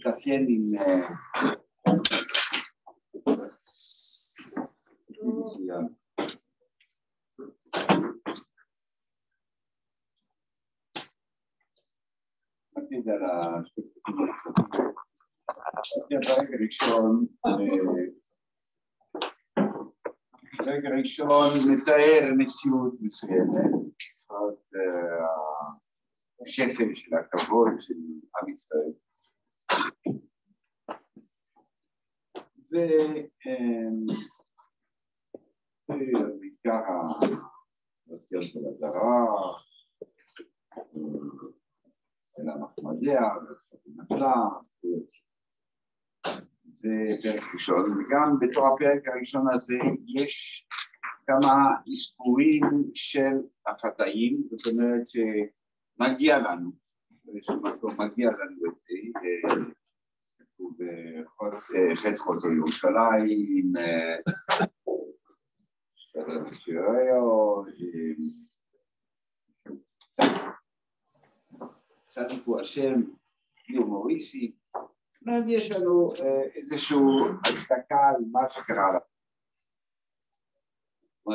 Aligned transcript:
כל 0.00 0.08
אחד 0.08 0.12
מתאפיין 0.14 0.46
עם... 0.48 0.64
נגיד 12.76 13.08
על 13.08 13.22
השקפים 13.60 14.14
הראשונים. 14.18 14.92
ברגע 16.20 16.56
ראשון, 16.64 17.26
ברגע 20.58 20.88
ראשון 20.98 21.48
מתאר 21.72 22.32
מציאות 22.38 22.92
מסוימת, 23.02 23.54
השפל 26.42 26.94
של 26.94 27.14
הכבוד 27.14 27.68
של 27.78 27.94
עם 28.42 28.52
ישראל. 28.52 28.81
ובעיקר 35.88 36.80
העשייה 38.10 38.42
של 38.42 38.60
הדרה, 38.66 39.26
של 42.24 42.48
המחמדיה, 42.48 43.22
נפלה, 43.86 44.34
זה 46.74 46.88
פרק 47.22 47.42
ראשון, 47.54 47.90
וגם 47.92 48.36
בתור 48.40 48.66
הפרק 48.66 49.08
הראשון 49.08 49.46
הזה 49.54 49.78
יש 50.18 50.66
כמה 51.26 51.54
אזכורים 51.92 52.62
של 52.94 53.36
החטאים, 53.66 54.42
זאת 54.50 54.74
אומרת 54.74 55.02
שמגיע 55.06 56.38
לנו, 56.38 56.70
באיזשהו 57.24 57.62
מקום 57.62 57.90
מגיע 57.98 58.30
לנו. 58.30 58.60
זה, 58.60 58.61
בחטא 61.52 62.16
חוזר 62.18 62.48
ירושלים, 62.48 63.72
צדיק 72.06 72.42
הוא 72.44 72.60
השם, 72.60 72.94
הומוריסטי, 73.76 74.56
אז 75.28 75.50
יש 75.50 75.70
לנו 75.70 76.08
איזושהי 76.54 76.98
הצדקה 77.40 78.08
על 78.08 78.24
מה 78.32 78.48
שקרה 78.48 78.92
לה. 78.92 78.98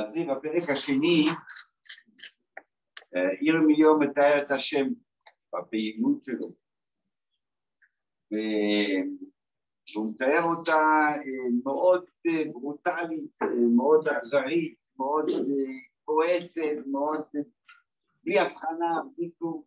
זה 0.09 0.19
בפרק 0.19 0.69
השני, 0.69 1.25
ירמיהו 3.41 3.99
מתאר 3.99 4.43
את 4.45 4.51
השם 4.51 4.85
בפעילות 5.53 6.23
שלו, 6.23 6.47
והוא 9.95 10.11
מתאר 10.11 10.43
אותה 10.43 11.07
מאוד 11.63 12.05
ברוטלית, 12.53 13.39
מאוד 13.75 14.07
אכזרית, 14.07 14.75
מאוד 14.99 15.25
כועסת, 16.05 16.77
מאוד 16.91 17.21
בלי 18.23 18.39
הבחנה, 18.39 19.01
בלי 19.17 19.29
כלום. 19.39 19.63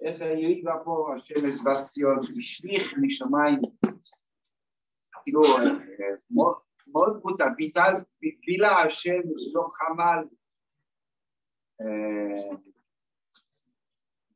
איך 0.00 0.20
יהי 0.20 0.62
פה 0.84 1.14
השם 1.16 1.46
אסבסטיון, 1.48 2.18
השליך 2.38 2.94
משמיים, 3.02 3.60
כאילו, 5.22 5.42
מאוד 6.86 7.22
בוטה, 7.22 7.44
בילה 8.46 8.82
השם 8.82 9.20
לא 9.54 9.62
חמל, 9.62 10.24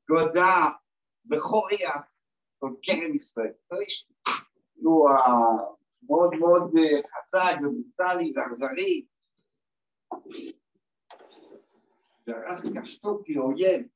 גודה 0.08 0.68
בכוריח, 1.24 2.16
כל 2.58 2.72
קרן 2.82 3.14
ישראל, 3.14 3.52
כאילו 4.78 5.06
מאוד 6.08 6.34
מאוד 6.34 6.72
חזק 7.00 7.56
ובוטלי 7.62 8.32
ואכזרי, 8.36 9.04
וערך 12.26 12.64
קשתו 12.82 13.22
כאויב, 13.24 13.88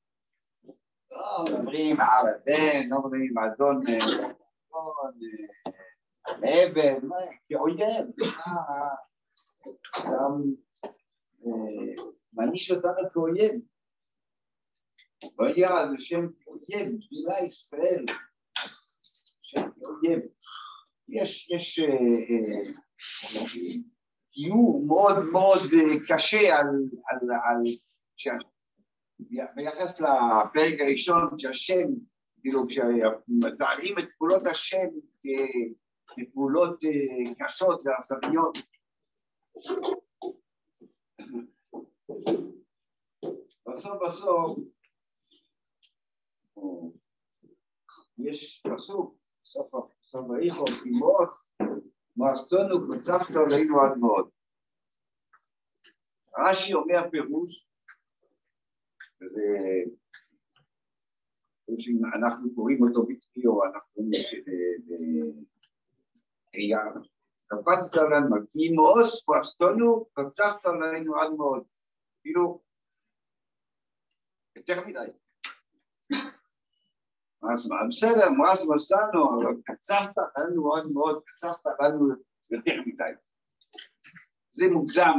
לא 1.11 1.45
מדברים 1.45 1.97
על 2.01 2.27
הבן, 2.29 2.89
לא 2.91 2.99
מדברים 2.99 3.39
על 3.39 3.51
אדון, 3.51 3.85
עבד, 6.27 7.01
כאויב, 7.49 8.07
גם 10.05 10.43
מעניש 12.33 12.71
אותנו 12.71 13.11
כאויב. 13.13 13.53
וירא 15.39 15.81
על 15.81 15.95
השם 15.95 16.27
כאויב, 16.41 16.97
גילה 17.11 17.41
ישראל, 17.47 18.05
שם 19.41 19.61
כאויב. 19.61 20.21
יש, 21.09 21.51
יש 21.51 21.81
תיאור 24.31 24.85
מאוד 24.87 25.25
מאוד 25.33 25.61
קשה 26.09 26.57
על, 26.57 26.67
על, 27.07 27.19
על 27.45 27.59
ביחס 29.55 30.01
לפרק 30.01 30.81
הראשון, 30.81 31.39
שהשם, 31.39 31.89
כאילו 32.41 32.61
כשמתארים 32.69 33.99
את 33.99 34.05
פעולות 34.19 34.47
השם 34.47 34.89
כפעולות 36.07 36.79
קשות 37.39 37.83
ואכזריות. 37.85 38.59
בסוף 43.69 44.03
בסוף 44.07 44.59
יש 48.19 48.63
פסוק, 48.63 49.17
סוף 49.45 49.75
האיכו, 50.15 50.65
תימוס, 50.83 51.51
מועסתנו 52.17 52.87
קוצפת 52.87 53.37
עלינו 53.37 53.81
עד 53.81 53.99
מאוד. 53.99 54.31
רש"י 56.39 56.75
אומר 56.75 57.11
פירוש, 57.11 57.69
וזה 59.21 59.83
אנחנו 62.17 62.55
קוראים 62.55 62.83
אותו 62.83 63.07
בתפי 63.07 63.47
או 63.47 63.65
אנחנו 63.65 64.03
בראייה, 66.53 66.79
קפצת 67.47 67.97
עלינו, 68.01 68.37
כי 68.51 68.69
מאוס 68.75 69.25
פרסטונו, 69.25 70.07
קצפת 70.13 70.67
עלינו 70.67 71.21
עד 71.21 71.31
מאוד, 71.31 71.65
כאילו, 72.23 72.61
יותר 74.57 74.87
מדי. 74.87 75.22
אז 77.43 77.69
מה, 77.69 77.77
בסדר, 77.89 78.31
מאז 78.31 78.69
מסענו, 78.75 79.43
אבל 79.43 79.55
קצבת 79.65 80.17
עלינו 80.37 80.77
עד 80.77 80.85
מאוד, 80.93 81.23
קצבת 81.27 81.73
עלינו 81.79 82.09
יותר 82.51 82.81
מדי. 82.87 83.13
זה 84.53 84.65
מוגזם, 84.73 85.19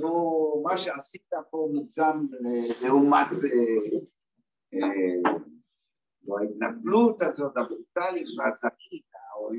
לא, 0.00 0.12
מה 0.64 0.78
שעשית 0.78 1.30
פה 1.50 1.68
מוגזם 1.74 2.26
לעומת 2.82 3.26
ההתנפלות 6.40 7.22
הזאת, 7.22 7.56
הברוטלית 7.56 8.26
והזכית, 8.38 9.06
או 9.36 9.50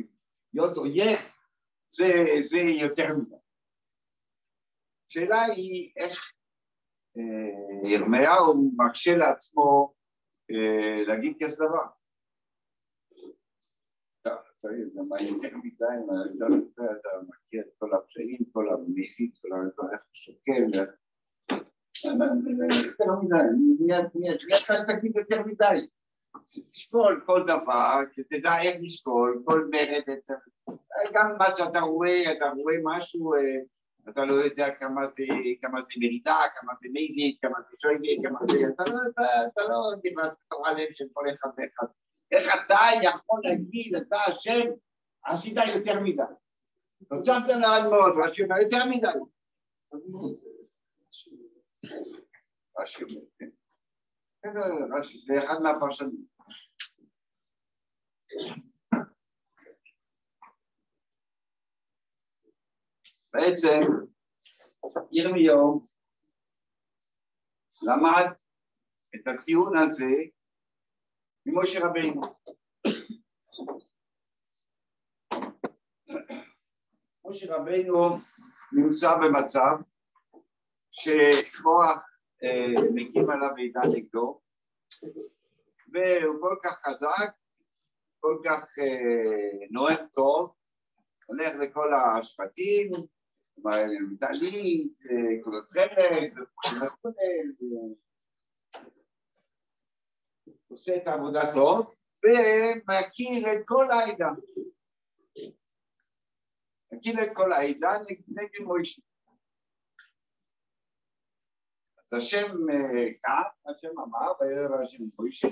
להיות 0.54 0.78
אויב, 0.78 1.20
זה 2.42 2.60
יותר 2.82 3.16
מדי. 3.18 3.36
השאלה 5.08 5.42
היא 5.42 5.92
איך 5.98 6.34
ירמיהו 7.84 8.72
מרשה 8.78 9.18
לעצמו 9.18 9.99
להגיד 11.08 11.38
כזה 11.44 11.56
דבר. 11.56 11.86
זה 14.64 15.02
מה 15.10 15.22
יותר 15.22 15.58
מדי, 15.58 15.86
מה 16.08 16.14
יותר 16.32 16.48
מדי, 16.48 16.92
אתה 17.00 17.10
מכיר 17.28 17.62
את 17.62 17.74
כל 17.80 17.94
הפשעים, 17.94 18.40
כל 18.54 18.70
המזיד, 18.70 19.32
כל 19.42 19.86
איך 19.94 20.02
שוקל, 20.14 20.80
יותר 22.86 23.12
מדי, 23.22 23.36
מיד 23.80 24.06
תגיד 24.88 25.16
יותר 25.16 25.44
מדי. 25.44 25.88
תשקול 26.72 27.24
כל 27.26 27.44
דבר, 27.44 28.02
שתדע 28.14 28.62
איך 28.62 28.78
לשקול, 28.82 29.42
כל 29.46 29.70
מרד, 29.72 30.18
גם 31.14 31.36
מה 31.38 31.46
שאתה 31.56 31.80
רואה, 31.80 32.32
אתה 32.32 32.50
רואה 32.50 32.76
משהו, 32.84 33.34
אתה 34.12 34.26
לא 34.26 34.34
יודע 34.34 34.76
כמה 34.76 35.06
זה, 35.06 35.24
כמה 35.62 35.82
זה 35.82 35.94
מרידה, 35.98 36.38
כמה 36.56 36.74
זה 36.82 36.88
מזיד, 36.94 37.38
כמה 37.42 37.58
זה 37.70 37.76
שויגה, 37.82 38.30
כמה 38.30 38.40
זה, 38.52 38.56
אתה 38.74 38.84
לא, 38.94 39.00
אתה 39.48 39.62
לא 39.70 39.92
יודע 39.92 40.10
מה 40.16 40.30
תורה 40.50 40.74
לב 40.74 40.88
של 40.92 41.06
כל 41.14 41.26
אחד 41.34 41.50
ואחד. 41.58 41.88
איך 42.32 42.48
אתה 42.66 42.80
יכול 43.04 43.42
להגיד, 43.44 43.96
אתה 43.96 44.18
השם, 44.28 44.70
עשית 45.26 45.58
יותר 45.76 46.00
מדי. 46.00 46.24
נוצרת 47.12 47.50
לעד 47.50 47.84
מאוד, 47.90 48.14
רש"י 48.24 48.44
אומר 48.44 48.58
יותר 48.58 48.86
מדי. 48.86 49.20
רש"י 52.80 53.04
אומר, 53.04 53.22
כן. 53.40 53.50
זה 55.28 55.44
אחד 55.44 55.62
מהפרשנים. 55.64 56.26
בעצם 63.34 63.82
ירמיהו 65.12 65.88
למד 67.82 68.26
את 69.16 69.28
הטיעון 69.28 69.78
הזה 69.78 70.16
ממשה 71.46 71.80
רבינו. 71.86 72.22
משה 77.26 77.56
רבינו 77.56 78.18
נמצא 78.72 79.18
במצב 79.18 79.76
שכוח 80.92 81.98
אה, 82.44 83.34
עליו 83.34 83.54
מידע 83.56 83.82
נגדו 83.94 84.42
והוא 85.94 86.42
כל 86.42 86.56
כך 86.64 86.82
חזק, 86.82 87.34
כל 88.20 88.38
כך 88.46 88.64
אה, 88.80 89.68
נואם 89.72 90.08
טוב, 90.14 90.54
הולך 91.26 91.56
לכל 91.56 91.90
השבטים, 91.94 92.92
מדענית, 94.12 94.98
קולות 95.44 95.72
חלק, 95.72 96.34
עושה 100.68 100.98
את 100.98 101.08
העבודה 101.08 101.54
טוב 101.54 101.96
ומכיר 102.24 103.54
את 103.54 103.60
כל 103.66 103.92
העדה. 103.92 104.30
מכיר 106.92 107.24
את 107.24 107.30
כל 107.34 107.52
העדה 107.52 107.92
נגד 108.28 108.66
מוישה. 108.66 109.02
אז 111.98 112.14
השם 112.14 112.48
כאן, 113.22 113.44
השם 113.66 114.00
אמר, 114.00 114.34
בערב 114.40 114.82
השם 114.82 115.04
מוישה, 115.20 115.48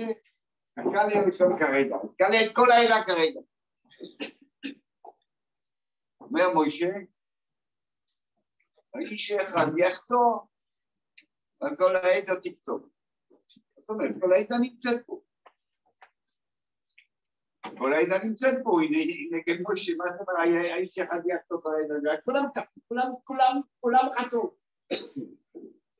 נקע 0.77 1.07
לי 1.07 1.13
ראשון 1.25 1.59
כרגע, 1.59 1.95
נקע 2.03 2.29
לי 2.29 2.45
את 2.45 2.55
כל 2.55 2.71
העדה 2.71 3.03
כרגע. 3.07 3.39
אומר 6.21 6.53
מוישה, 6.53 6.89
האיש 8.97 9.31
אחד 9.31 9.67
יחתור, 9.77 10.47
על 11.59 11.75
כל 11.77 11.95
העדה 11.95 12.33
תקצור. 12.41 12.79
זאת 13.77 13.89
אומרת, 13.89 14.11
כל 14.21 14.33
העדה 14.33 14.55
נמצאת 14.61 15.05
פה. 15.05 15.21
כל 17.77 17.93
העדה 17.93 18.23
נמצאת 18.23 18.57
פה, 18.63 18.81
הנה 18.81 18.97
נגד 19.31 19.63
משה, 19.69 19.91
מה 19.97 20.05
זאת 20.07 20.19
אומרת, 20.19 20.37
האיש 20.73 20.99
אחד 20.99 21.19
יחתור 21.25 21.61
על 21.65 21.91
העדה, 21.91 22.21
כולם 22.21 22.43
כולם, 22.87 23.11
כולם, 23.23 23.61
כולם 23.79 24.09
חתום. 24.13 24.49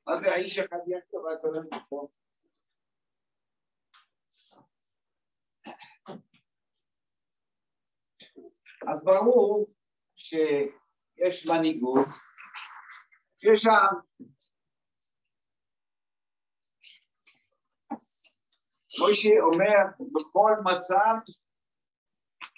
מה 0.08 0.20
זה 0.20 0.32
האיש 0.32 0.60
אחד 0.60 0.78
יחתור 0.88 1.30
על 1.30 1.38
כל 1.42 1.56
העדה? 1.56 1.78
אז 8.88 9.04
ברור 9.04 9.74
שיש 10.16 11.48
מנהיגות 11.48 12.08
יש 13.44 13.62
שם. 13.62 13.86
מוישה 19.00 19.30
אומר 19.42 19.86
בכל 20.00 20.52
מצב 20.64 21.16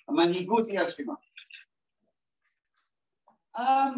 המנהיגות 0.08 0.68
היא 0.68 0.80
אשמה. 0.86 1.14
עם 3.56 3.94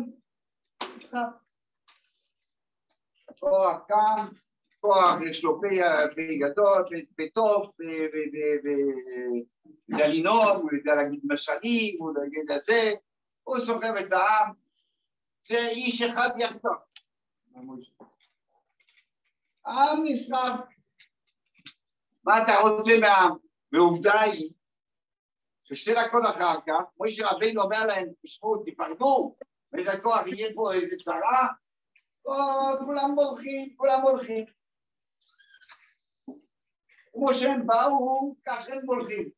כוח 3.39 3.78
קם, 3.88 4.28
כוח 4.80 5.22
יש 5.30 5.44
לו 5.44 5.62
פה 5.62 5.68
גדול, 6.39 6.89
בטוב, 7.18 7.75
ויודע 8.63 10.07
לנאום, 10.07 10.62
הוא 10.62 10.72
יודע 10.74 10.95
להגיד 10.95 11.19
משלים, 11.24 11.95
הוא 12.00 12.13
יודע 12.42 12.60
זה, 12.60 12.92
הוא 13.44 13.60
סוחב 13.60 13.94
את 14.00 14.12
העם, 14.12 14.60
זה 15.43 15.67
איש 15.67 16.01
אחד 16.01 16.29
יחתום. 16.38 16.75
העם 19.65 20.03
נשרף. 20.03 20.59
מה 22.23 22.43
אתה 22.43 22.51
רוצה 22.61 22.91
מהעם? 23.01 23.38
ועובדה 23.71 24.21
היא 24.21 24.51
ששתי 25.63 25.91
דקות 25.93 26.23
אחר 26.29 26.61
כך, 26.67 26.81
מוישה 26.97 27.27
רבינו 27.27 27.61
אומר 27.61 27.85
להם, 27.85 28.07
תשמעו, 28.21 28.63
תיפרדו, 28.63 29.35
ואיזה 29.71 30.01
כוח 30.03 30.27
יהיה 30.27 30.47
פה 30.55 30.73
איזה 30.73 30.95
צרה, 31.03 31.47
או, 32.25 32.33
כולם 32.85 33.15
בורחים, 33.15 33.75
כולם 33.77 34.01
הולכים. 34.01 34.45
כמו 37.13 37.33
שהם 37.33 37.67
באו, 37.67 38.35
כך 38.45 38.65
הם 38.69 38.85
הולכים. 38.85 39.29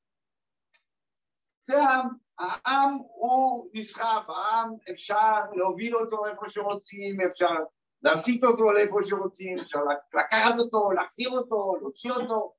זה 1.61 1.83
העם. 1.83 2.22
העם 2.39 2.97
הוא 3.15 3.69
נסחב, 3.73 4.21
העם 4.27 4.73
אפשר 4.91 5.39
להוביל 5.55 5.95
אותו 5.95 6.25
איפה 6.25 6.49
שרוצים, 6.49 7.21
אפשר 7.21 7.53
להסיט 8.01 8.43
אותו 8.43 8.71
לאיפה 8.71 8.97
שרוצים, 9.05 9.59
אפשר 9.59 9.79
לקחת 10.13 10.59
אותו, 10.59 10.91
להחזיר 10.91 11.29
אותו, 11.29 11.75
להוציא 11.81 12.11
אותו. 12.11 12.53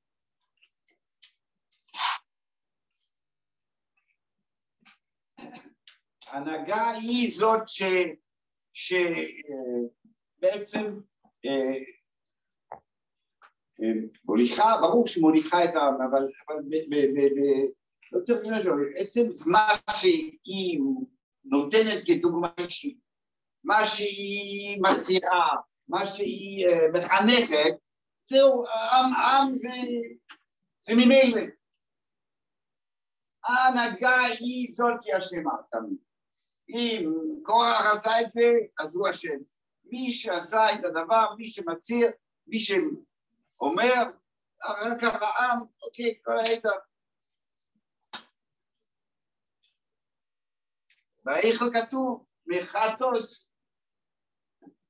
ההנהגה 6.27 6.91
היא 6.91 7.39
זאת 7.39 7.63
ש... 7.67 7.83
שבעצם 10.43 11.01
אה, 11.47 11.75
אה, 13.83 13.89
מוליכה, 14.25 14.77
ברור 14.81 15.09
שמוליכה 15.09 15.65
את 15.65 15.77
העם, 15.77 15.95
אבל, 15.95 16.29
אבל 16.49 16.63
לא 18.15 18.21
צריך 18.25 18.41
לשאול, 18.59 18.93
עצם 18.97 19.21
מה 19.47 19.69
שהיא 19.91 20.81
נותנת 21.45 22.03
כדוגמה 22.07 22.49
אישית, 22.59 22.99
מה 23.65 23.87
שהיא 23.87 24.81
מצהירה, 24.83 25.49
מה 25.89 26.07
שהיא 26.07 26.67
אה, 26.67 26.89
מחנכת, 26.93 27.75
זהו, 28.31 28.65
עם, 28.67 29.13
עם 29.15 29.55
זה, 29.55 29.69
זה 30.89 30.95
ממילא. 30.97 31.43
ההנהגה 33.45 34.21
היא 34.41 34.75
זאת 34.75 35.03
שאשמה 35.03 35.53
תמיד. 35.71 35.99
אם 36.69 37.13
קורח 37.43 37.93
עשה 37.93 38.21
את 38.21 38.31
זה, 38.31 38.53
אז 38.79 38.97
הוא 38.97 39.11
אשם. 39.11 39.39
מי 39.85 40.11
שעשה 40.11 40.73
את 40.75 40.85
הדבר, 40.85 41.35
מי 41.39 41.47
שמצהיר, 41.47 42.11
מי 42.47 42.59
שאומר, 42.59 44.03
אחר 44.63 44.99
כך 44.99 45.23
העם, 45.23 45.59
אוקיי, 45.83 46.15
כל 46.25 46.39
העדה. 46.39 46.73
באיכו 51.25 51.65
כתוב 51.73 52.25
מחטוס, 52.47 53.53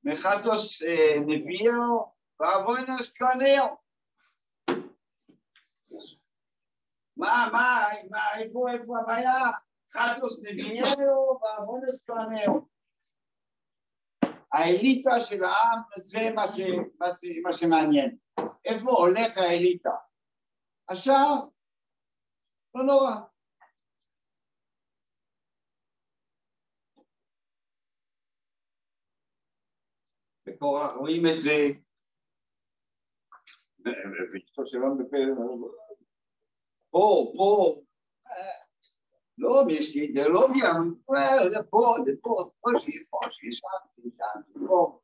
מחטוס 0.03 0.83
אה, 0.83 1.19
נביאו 1.19 2.13
ואבוינוס 2.39 3.17
קונאו. 3.17 3.65
מה, 7.17 7.49
מה, 7.51 7.87
מה, 8.09 8.39
איפה, 8.39 8.65
איפה 8.73 8.93
הבעיה? 9.01 9.51
חטוס 9.93 10.39
נביאו 10.43 11.39
ואבוינוס 11.41 12.05
קונאו. 12.05 12.67
האליטה 14.53 15.19
של 15.19 15.43
העם 15.43 15.81
זה 15.97 16.19
מה, 16.35 16.47
ש, 16.47 16.59
מה, 16.99 17.07
ש, 17.07 17.25
מה 17.43 17.53
שמעניין. 17.53 18.17
איפה 18.65 18.91
הולך 18.91 19.37
האליטה? 19.37 19.95
השאר, 20.89 21.35
לא 22.75 22.83
נורא. 22.83 23.15
וקורח 30.47 30.95
רואים 30.95 31.27
את 31.27 31.41
זה, 31.41 31.67
ואשתו 34.33 34.65
שלום 34.65 34.97
בפה, 34.97 35.17
פה, 36.91 37.33
פה, 37.37 37.81
לא, 39.37 39.63
יש 39.69 39.95
לי 39.95 40.01
אידיאולוגיה, 40.01 40.73
זה 41.51 41.63
פה, 41.69 41.95
זה 42.05 42.11
פה, 42.21 42.49
פה 42.61 42.69
שיש 42.79 43.03
פה, 43.09 43.19
שיש 43.31 43.57
שם, 43.57 44.01
שיש 44.01 44.17
שם, 44.17 44.67
פה. 44.67 44.99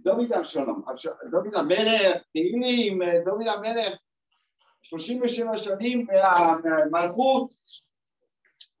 דוד 0.00 0.32
אבשלום, 0.32 0.84
דוד 1.30 1.54
המלך, 1.54 2.22
תהילים, 2.32 2.98
דוד 3.24 3.46
המלך, 3.46 3.98
37 4.82 5.58
שנים 5.58 6.06
מהמלכות, 6.64 7.50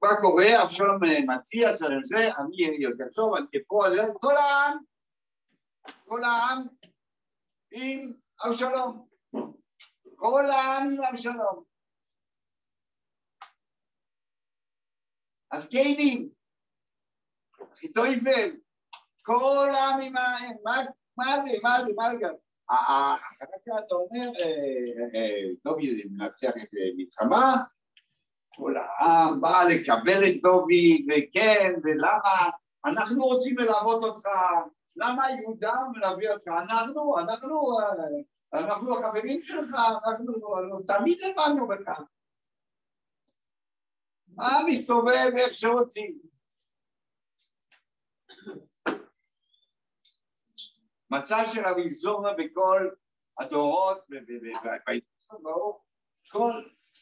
מה 0.02 0.08
קורה, 0.20 0.62
אבשלום 0.62 1.00
מציע, 1.26 1.72
זה, 1.72 2.16
אני 2.16 2.82
יותר 2.82 3.04
טוב, 3.14 3.34
אני 3.34 3.64
פה, 3.66 3.84
כל 4.20 4.36
העם 4.36 4.78
כל 6.04 6.24
העם 6.24 6.66
עם 7.72 8.12
אבשלום. 8.46 9.08
כל 10.16 10.50
העם 10.50 10.88
עם 10.88 11.02
אבשלום. 11.02 11.64
אז 15.50 15.68
קיינים, 15.68 16.28
חיטויפל, 17.76 18.56
כל 19.22 19.70
העם 19.74 20.00
עם 20.00 20.16
ה... 20.16 20.36
מה 21.16 21.26
זה, 21.44 21.50
מה 21.62 21.84
זה, 21.84 21.92
מה 21.96 22.10
זה 22.10 22.16
גם? 22.20 22.34
אחר 22.68 23.46
כך 23.46 23.84
אתה 23.86 23.94
אומר, 23.94 24.30
דוד 25.64 25.82
מנצח 26.10 26.50
את 26.62 26.68
מלחמה, 26.96 27.54
כל 28.54 28.74
העם 28.76 29.40
בא 29.40 29.62
לקבל 29.70 30.20
את 30.28 30.42
דוד, 30.42 30.68
וכן, 31.08 31.72
ולמה, 31.84 32.50
אנחנו 32.84 33.24
רוצים 33.24 33.58
ללוות 33.58 34.02
אותך, 34.02 34.28
למה 34.96 35.30
יהודה 35.30 35.74
מלווה 35.92 36.32
אותך? 36.32 36.48
אנחנו, 36.48 37.18
אנחנו, 37.18 37.78
אנחנו 38.54 38.98
החברים 38.98 39.42
שלך, 39.42 39.74
אנחנו 40.06 40.82
תמיד 40.86 41.18
הבנו 41.22 41.68
בך. 41.68 41.88
מה 44.28 44.48
מסתובב 44.66 45.30
איך 45.36 45.54
שרוצים? 45.54 46.18
מצב 51.10 51.42
של 51.46 51.60
רבי 51.64 51.94
זורמה 51.94 52.32
בכל 52.32 52.90
הדורות, 53.38 53.98
כל, 56.30 56.52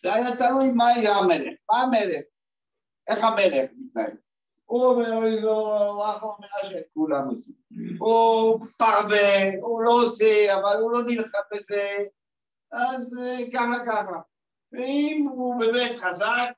זה 0.02 0.14
היה 0.14 0.36
תלוי 0.36 0.72
מה 0.74 0.84
יהיה 0.96 1.16
המלך, 1.16 1.58
מה 1.70 1.80
המלך, 1.82 2.24
איך 3.08 3.24
המלך 3.24 3.70
מתנהג. 3.76 4.16
הוא 4.72 4.86
אומר, 4.86 5.12
הוא 5.42 6.04
אחלה 6.04 6.30
מנשה, 6.40 6.78
כולם 6.94 7.28
עושים. 7.28 7.54
הוא 7.98 8.66
פרווה, 8.76 9.54
הוא 9.60 9.82
לא 9.82 9.90
עושה, 10.02 10.54
אבל 10.54 10.80
הוא 10.80 10.92
לא 10.92 11.02
נלחם 11.02 11.38
בזה, 11.54 11.96
אז 12.72 13.14
ככה 13.52 13.76
ככה. 13.86 14.20
ואם 14.72 15.26
הוא 15.30 15.60
באמת 15.60 15.96
חזק, 15.96 16.50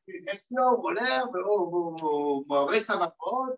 הוא 0.49 0.83
הולך, 0.83 1.25
והוא 1.33 2.45
הורס 2.49 2.85
את 2.85 2.91
המקום, 2.91 3.49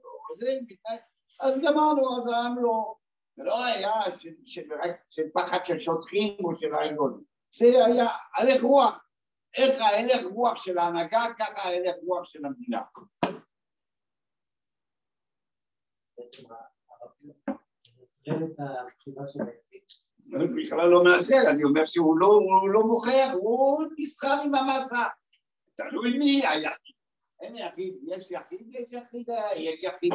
אז 1.40 1.60
גמרנו, 1.60 2.18
אז 2.18 2.26
העם 2.26 2.62
לא. 2.62 2.94
זה 3.36 3.44
לא 3.44 3.64
היה 3.64 3.92
של 5.10 5.22
פחד 5.34 5.64
של 5.64 5.78
שוטחים 5.78 6.36
או 6.44 6.56
של 6.56 6.74
רעיון. 6.74 7.22
זה 7.54 7.84
היה 7.84 8.08
הלך 8.36 8.62
רוח. 8.62 9.06
איך 9.56 9.80
ההלך 9.80 10.24
רוח 10.32 10.56
של 10.56 10.78
ההנהגה, 10.78 11.26
ככה 11.38 11.62
ההלך 11.62 11.94
רוח 12.06 12.24
של 12.24 12.46
המדינה. 12.46 12.82
בכלל 20.56 20.88
לא 20.88 21.04
מנטרל, 21.04 21.46
אני 21.48 21.64
אומר 21.64 21.86
שהוא 21.86 22.18
לא, 22.18 22.40
לא 22.72 22.82
מוכר, 22.82 23.32
הוא 23.32 23.84
נסחר 23.98 24.40
עם 24.44 24.54
המסה. 24.54 25.02
תלוי 25.74 26.18
מי 26.18 26.46
היחיד. 26.46 26.94
אין 27.40 27.56
יחיד, 27.56 27.94
יש 28.06 28.30
יחיד, 28.30 28.74
יש 28.74 28.92
יחיד, 28.92 29.28
יש 29.56 29.82
יחיד 29.82 30.14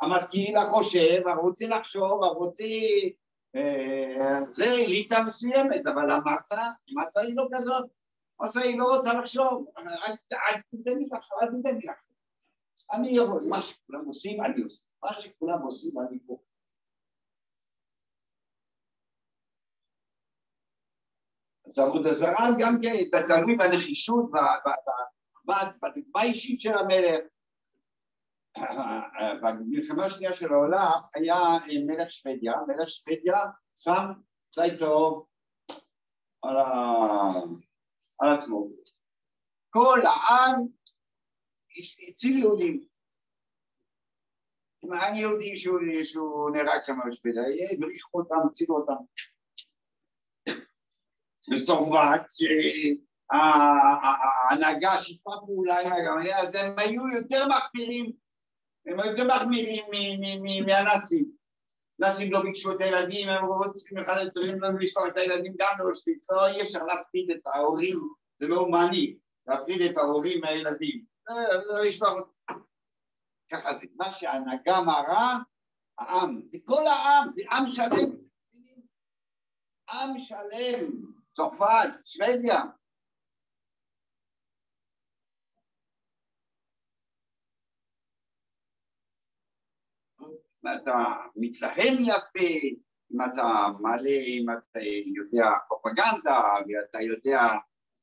המשכיל 0.00 0.56
החושב, 0.56 1.22
הרוצה 1.26 1.66
לחשוב, 1.66 2.24
הרוצה... 2.24 2.64
אה, 3.56 4.38
זה 4.52 4.64
אליטה 4.64 5.22
מסוימת, 5.26 5.86
אבל 5.86 6.10
המסה, 6.10 6.62
המסה 6.96 7.20
היא 7.20 7.36
לא 7.36 7.48
כזאת. 7.52 7.90
המסה 8.40 8.60
היא 8.60 8.78
לא 8.78 8.96
רוצה 8.96 9.14
לחשוב. 9.14 9.66
אל 10.32 10.60
תיתן 10.70 10.98
לי 10.98 11.06
לחשוב, 11.12 11.38
אל 11.42 11.46
תיתן 11.46 11.76
לי 11.76 11.86
לחשוב. 11.86 12.14
אני 12.92 13.18
מה 13.48 13.62
שכולם 13.62 14.04
עושים, 14.06 14.44
אני 14.44 14.62
עושה. 14.62 14.82
מה 15.04 15.14
שכולם 15.14 15.62
עושים, 15.62 15.92
אני 16.00 16.18
פה. 16.26 16.38
אז 21.66 21.78
עבודה 21.78 22.14
זרה 22.14 22.48
גם 22.58 22.78
כן, 22.82 22.94
תלוי 23.26 23.56
בנחישות, 23.56 24.30
בדוגמה 25.82 26.20
האישית 26.20 26.60
של 26.60 26.72
המלך. 26.74 27.24
במלחמה 29.42 30.04
השנייה 30.04 30.34
של 30.34 30.52
העולם 30.52 31.00
היה 31.14 31.36
מלך 31.86 32.10
שוודיה, 32.10 32.52
מלך 32.68 32.90
שוודיה 32.90 33.36
שם 33.74 34.12
צי 34.54 34.76
צהוב 34.78 35.26
על, 36.42 36.56
ה... 36.56 36.72
על 38.18 38.32
עצמו. 38.32 38.68
כל 39.70 39.98
העם 40.04 40.66
הציל 42.08 42.38
יהודים. 42.38 42.93
העם 44.92 45.14
יהודי 45.14 45.56
שהוא, 45.56 45.78
שהוא 46.02 46.50
נהרג 46.50 46.82
שם 46.82 46.98
בשוודיה, 47.06 47.42
הבריחו 47.72 48.18
אותם, 48.18 48.36
הצילו 48.50 48.76
אותם. 48.76 48.92
בצרפת, 51.50 52.20
ההנהגה 53.30 54.98
שיתפה 54.98 55.30
פעולה 55.46 55.80
עם 55.80 55.92
הגרמניה, 55.92 56.38
אז 56.38 56.54
הם 56.54 56.74
היו 56.78 57.08
יותר 57.08 57.46
מחמירים 57.48 58.12
הם 58.86 59.00
היו 59.00 59.10
יותר 59.10 59.26
מחמירים 59.26 59.84
מהנאצים. 60.66 61.30
נאצים 61.98 62.32
לא 62.32 62.42
ביקשו 62.42 62.72
את 62.72 62.80
הילדים, 62.80 63.28
הם 63.28 63.44
רוצים 63.44 63.98
אחד 63.98 64.16
הטובים 64.26 64.62
לנו 64.62 64.78
לשלוח 64.78 65.04
את 65.12 65.16
הילדים 65.16 65.54
גם 65.58 65.74
לאושוויץ, 65.78 66.30
לא 66.30 66.46
אי 66.46 66.62
אפשר 66.62 66.84
להפחיד 66.84 67.30
את 67.30 67.46
ההורים, 67.46 67.98
זה 68.40 68.48
לא 68.48 68.56
הומני, 68.56 69.16
להפחיד 69.46 69.82
את 69.82 69.96
ההורים 69.96 70.40
מהילדים, 70.40 71.04
לא 71.66 71.80
לשלוח 71.80 72.12
אותם. 72.12 72.33
ככה 73.54 73.74
זה, 73.74 73.86
מה 73.96 74.12
שההנהגה 74.12 74.80
מראה, 74.80 75.38
העם, 75.98 76.40
זה 76.48 76.58
כל 76.64 76.86
העם, 76.86 77.32
זה 77.32 77.42
עם 77.50 77.66
שלם, 77.66 78.10
עם 79.90 80.18
שלם, 80.18 80.90
צרפת, 81.36 82.04
שוודיה, 82.04 82.60
אם 90.20 90.68
אתה 90.82 91.04
מתלהם 91.36 92.00
יפה, 92.00 92.48
אם 93.12 93.18
אתה 93.32 93.42
מעלה, 93.80 94.10
אם 94.26 94.46
אתה 94.50 94.78
יודע 95.16 95.46
פרופגנדה 95.68 96.40
ואתה 96.66 97.02
יודע 97.02 97.40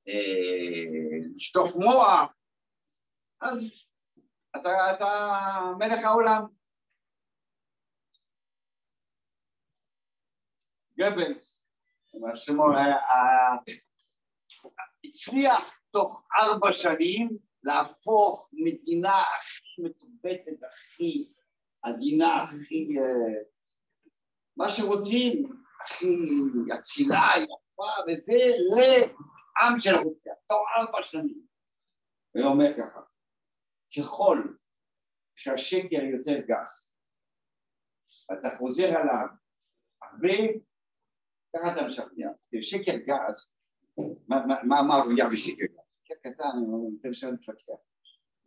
אה, 0.08 1.32
לשטוף 1.36 1.76
מוח, 1.76 2.32
אז 3.42 3.91
אתה, 4.56 4.70
אתה 4.96 5.08
מלך 5.80 6.06
העולם. 6.06 6.44
גבלס, 10.98 11.66
הצליח 15.06 15.80
תוך 15.90 16.28
ארבע 16.42 16.74
שנים 16.74 17.38
להפוך 17.64 18.50
מדינה 18.54 19.14
הכי 19.38 19.82
מתורבתת, 19.82 20.64
הכי 20.70 21.34
עדינה, 21.82 22.44
הכי... 22.44 22.98
אה, 23.00 23.44
מה 24.58 24.70
שרוצים, 24.70 25.62
הכי 25.82 26.06
אצילה, 26.80 27.30
יפה, 27.36 27.84
וזה 28.08 28.34
לעם 28.70 29.80
של 29.80 29.96
רוסיה, 29.96 30.34
תוך 30.48 30.62
ארבע 30.78 31.04
שנים. 31.04 31.46
והוא 32.36 32.48
אומר 32.48 32.74
ככה, 32.78 33.00
ככל 33.98 34.38
שהשקר 35.36 36.04
יותר 36.04 36.40
גס, 36.48 36.96
אתה 38.34 38.58
חוזר 38.58 38.88
עליו 38.98 39.28
הרבה, 40.02 40.34
ככה 41.56 41.74
אתה 41.74 41.88
משכנע. 41.88 42.28
שקר 42.62 42.98
גס, 42.98 43.56
מה 44.64 44.84
מרוויח 44.88 45.28
בשקר 45.34 45.66
גס? 45.66 46.02
שקר 46.04 46.30
קטן, 46.30 46.44
אני 46.44 46.66
נותן 46.68 47.14
שם 47.14 47.32
להתווכח. 47.32 47.84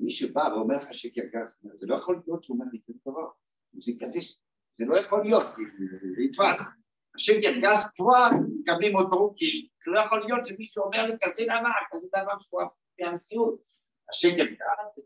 מי 0.00 0.10
שבא 0.10 0.40
ואומר 0.40 0.74
לך 0.74 0.94
שקר 0.94 1.22
גס, 1.22 1.56
זה 1.74 1.86
לא 1.86 1.94
יכול 1.96 2.22
להיות 2.26 2.44
שהוא 2.44 2.56
אומר 2.56 2.66
לי 2.72 2.80
כזה 2.86 2.98
דבר, 3.06 3.28
זה 3.84 3.92
כזה, 4.00 4.18
זה 4.78 4.84
לא 4.84 4.98
יכול 4.98 5.22
להיות, 5.22 5.46
זה 6.14 6.22
יתפס. 6.22 6.66
השקר 7.14 7.52
גס 7.62 7.92
כבר 7.92 8.28
מקבלים 8.60 8.96
אותו, 8.96 9.34
כי 9.36 9.68
לא 9.86 10.00
יכול 10.00 10.20
להיות 10.26 10.46
שמישהו 10.46 10.84
אומר 10.84 11.02
לי 11.06 11.12
כזה 11.22 11.44
דבר, 11.44 11.70
כזה 11.90 12.08
דבר 12.08 12.38
שהוא 12.38 12.62
אף 12.62 12.78
מהמציאות. 13.00 13.62
השקר 14.11 14.44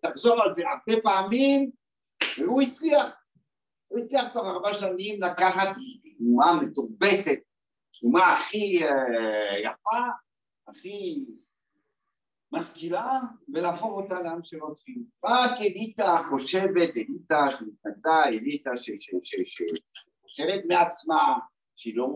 תחזור 0.03 0.43
על 0.43 0.55
זה 0.55 0.63
הרבה 0.69 1.03
פעמים, 1.03 1.71
והוא 2.39 2.63
הצליח. 2.63 3.17
הוא 3.89 3.99
הצליח 3.99 4.33
תוך 4.33 4.47
ארבע 4.47 4.75
שנים 4.75 5.23
לקחת 5.23 5.69
תנועה 6.19 6.61
מתורבתת, 6.63 7.39
תנועה 8.01 8.33
הכי 8.33 8.85
אה, 8.85 9.59
יפה, 9.59 10.07
הכי 10.69 11.25
משכילה 12.53 13.21
ולהפוך 13.55 13.93
אותה 13.93 14.21
לעם 14.21 14.43
של 14.43 14.59
רוצחים. 14.61 15.05
רק 15.25 15.61
אליטה 15.61 16.21
חושבת, 16.29 16.97
אליטה 16.97 17.47
שמתנגדה, 17.51 18.25
אליטה 18.25 18.71
שחושבת 18.77 20.65
מעצמה, 20.69 21.39
שהיא 21.77 21.97
לא 21.97 22.09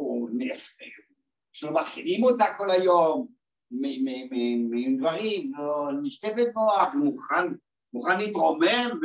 שלא 1.53 1.73
מכינים 1.73 2.25
אותה 2.25 2.45
כל 2.59 2.71
היום 2.71 3.42
מדברים, 3.73 5.53
לא 5.59 5.91
נשטפת 6.03 6.47
מוח, 6.55 6.95
מוכן, 6.95 7.47
מוכן 7.93 8.19
להתרומם 8.19 9.01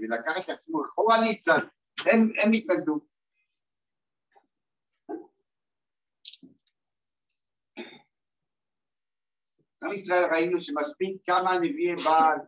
ולקחת 0.00 0.44
את 0.44 0.48
עצמו 0.48 0.82
אחורנית 0.84 1.38
קצת, 1.38 1.62
הם 2.42 2.52
התנגדו. 2.54 3.00
עם 9.82 9.92
ישראל 9.92 10.24
ראינו 10.32 10.60
שמספיק 10.60 11.16
כמה 11.26 11.58
נביאי 11.58 11.96
בעל, 11.96 12.38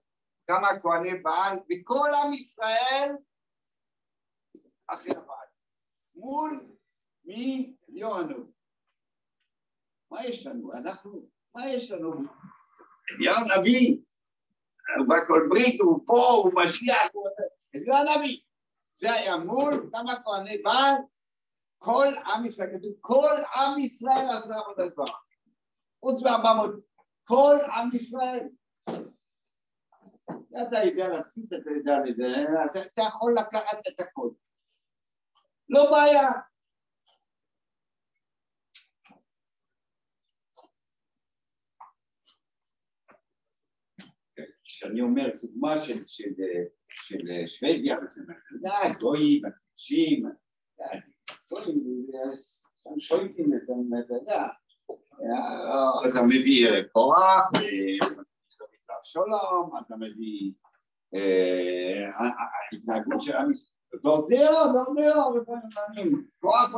כמה 0.47 0.69
כהני 0.83 1.19
בעל, 1.23 1.59
וכל 1.59 2.09
עם 2.23 2.33
ישראל 2.33 3.11
אחרי 4.87 5.11
הבעל. 5.11 5.47
מול 6.15 6.67
מי 7.25 7.77
לא 7.89 8.21
ענו. 8.21 8.54
מה 10.15 10.25
יש 10.25 10.47
לנו? 10.47 10.73
אנחנו, 10.73 11.29
מה 11.55 11.67
יש 11.67 11.91
לנו? 11.91 12.13
אליהו 13.11 13.37
הנביא, 13.37 13.97
הוא 14.99 15.09
בא 15.09 15.17
כל 15.27 15.47
ברית, 15.49 15.81
הוא 15.81 16.01
פה, 16.07 16.41
הוא 16.45 16.53
משיח, 16.65 16.97
הוא 17.13 17.29
אליהו 17.75 17.97
הנביא. 17.97 18.41
זה 18.95 19.13
היה 19.13 19.37
מול 19.37 19.91
כמה 19.93 20.23
כהני 20.25 20.59
בעל, 20.63 20.95
כל 21.79 22.07
עם 22.27 22.47
ישראל, 22.47 22.69
כתוב 22.79 22.93
כל 23.01 23.37
עם 23.57 23.79
ישראל 23.79 24.27
עשה 24.37 24.55
עבודת 24.55 24.95
זרה. 24.95 25.19
חוץ 26.01 26.23
מארבע 26.23 26.55
מאות, 26.55 26.75
כל 27.25 27.57
עם 27.77 27.91
ישראל. 27.95 28.49
אתה 30.69 30.85
יודע 30.85 31.09
להסיט 31.09 31.53
את 31.53 31.65
זה, 31.65 32.81
אתה 32.87 33.03
יכול 33.03 33.35
לקחת 33.39 33.79
את 33.89 34.01
הכל. 34.01 34.29
לא 35.69 35.91
בעיה. 35.91 36.31
כשאני 44.85 45.01
אומר 45.01 45.29
דוגמה 45.43 45.79
של, 45.79 45.95
של, 46.07 46.31
של 46.89 47.47
שוודיה, 47.47 47.97
זה 48.61 48.69
גויים, 49.01 49.43
אנשים, 49.45 50.27
שם 52.79 52.99
שויטים 52.99 53.55
את 53.55 53.61
זה, 54.07 54.15
אתה 56.09 56.23
מביא 56.23 56.83
קורח, 56.93 57.51
שלום, 59.05 59.71
אתה 59.87 59.95
מביא 59.97 60.53
התנהגות 62.73 63.21
של 63.21 63.33
עם 63.33 63.53
ישראל, 63.53 64.03
דורדיה, 64.03 64.51
דורדיה, 64.73 65.15
כוח 66.41 66.75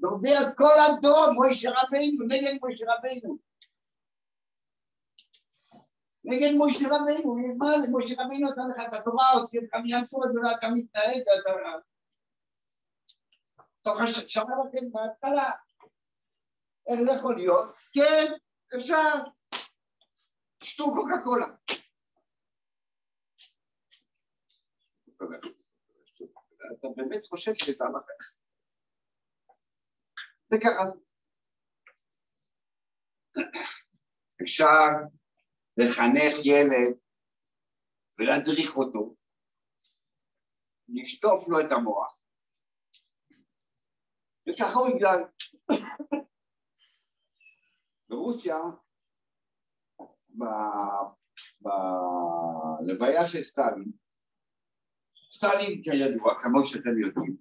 דורדיה 0.00 0.52
כל 0.52 0.74
הדור, 0.86 1.32
מוישה 1.32 1.70
רבינו, 1.70 2.24
נגד 2.26 2.52
מוישה 2.60 2.84
רבינו 2.98 3.49
נגד 6.24 6.54
מוישה 6.56 6.88
רבינו, 6.90 7.36
מה 7.58 7.80
זה 7.80 7.90
מוישה 7.90 8.22
רבינו 8.22 8.50
נתן 8.50 8.70
לך 8.70 8.88
את 8.88 8.94
התורה, 8.94 9.32
הוציא 9.32 9.60
אותך 9.60 9.74
מים 9.74 10.06
סורת 10.06 10.30
ואתה 10.30 10.66
מתנהג, 10.74 11.22
אתה... 11.22 11.50
תוך 13.82 14.00
השנה 14.00 14.44
וחצי 14.44 14.90
בהתחלה. 14.92 15.50
איך 16.86 17.00
זה 17.00 17.10
יכול 17.18 17.36
להיות? 17.36 17.74
כן, 17.92 18.32
אפשר. 18.76 19.30
שתו 20.62 20.84
קוקה 20.84 21.24
קולה. 21.24 21.46
אתה 26.78 26.88
באמת 26.96 27.24
חושב 27.24 27.52
שאתה 27.54 27.84
אחר. 27.84 28.34
זה 30.50 30.56
ככה. 30.64 30.84
אפשר 34.42 35.19
לחנך 35.80 36.34
ילד 36.44 36.94
ולהדריך 38.18 38.76
אותו, 38.76 39.14
לשטוף 40.88 41.48
לו 41.48 41.60
את 41.60 41.72
המוח, 41.72 42.18
וככה 44.48 44.78
הוא 44.78 44.88
יגדל. 44.88 45.20
ברוסיה, 48.08 48.56
בלוויה 52.80 53.26
של 53.26 53.42
סטלין, 53.42 53.92
סטלין 55.32 55.82
כידוע, 55.82 56.34
כמו 56.42 56.64
שאתם 56.64 56.98
יודעים, 57.00 57.36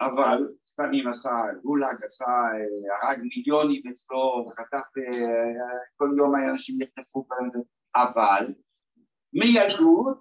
אבל 0.00 0.38
סטלין 0.66 1.08
עשה 1.08 1.30
גולאג, 1.62 2.04
עשה, 2.04 2.24
הרג 2.24 3.18
מיליונים 3.22 3.82
אצלו, 3.90 4.48
חטף, 4.50 4.86
כל 5.96 6.08
יום 6.18 6.32
אנשים 6.52 6.76
נחטפו, 6.78 7.26
אבל 7.96 8.46
מילדות, 9.32 10.20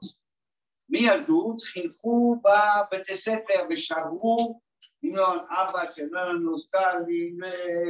מילדות 0.90 1.62
חינכו 1.62 2.42
בבתי 2.44 3.16
ספר 3.16 3.66
ושברו 3.70 4.62
המנון 5.04 5.38
אבא 5.50 5.88
שלנו 5.88 6.60
סטלין, 6.60 7.38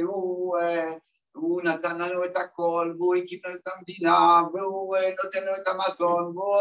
הוא, 0.06 0.56
הוא 1.34 1.62
נתן 1.62 1.98
לנו 1.98 2.24
את 2.24 2.36
הכל, 2.36 2.94
והוא 2.98 3.16
הקים 3.16 3.40
לנו 3.44 3.56
את 3.56 3.68
המדינה, 3.76 4.42
והוא 4.52 4.96
נותן 5.24 5.42
לנו 5.42 5.56
את 5.56 5.68
המזון, 5.68 6.36
והוא... 6.36 6.56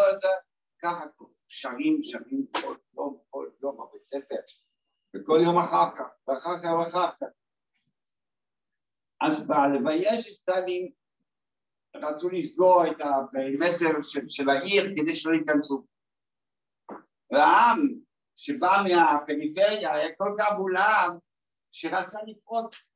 ככה 0.83 1.05
שרים, 1.47 1.99
שרים 2.01 2.45
כל 2.51 2.75
יום, 2.97 3.17
כל 3.29 3.49
יום 3.63 3.77
בבית 3.77 4.05
ספר, 4.05 4.35
וכל 5.15 5.39
יום 5.43 5.57
אחר 5.57 5.97
כך, 5.97 6.09
ואחר 6.27 6.57
כך 6.63 6.71
ואחר 6.79 7.11
כך. 7.21 7.27
אז 9.21 9.47
בלוויה 9.47 10.21
של 10.21 10.31
סטלין 10.31 10.91
רצו 11.95 12.29
לסגור 12.29 12.87
את 12.87 13.01
הפרימטר 13.01 14.03
של, 14.03 14.27
של 14.27 14.49
העיר 14.49 14.83
כדי 14.95 15.15
שלא 15.15 15.33
ייכנסו. 15.33 15.85
והעם 17.31 17.87
שבא 18.35 18.83
מהפריפריה 18.89 19.93
היה 19.93 20.15
כל 20.15 20.35
כך 20.39 20.53
מולם 20.57 21.17
שרצה 21.71 22.19
לפרוץ, 22.27 22.89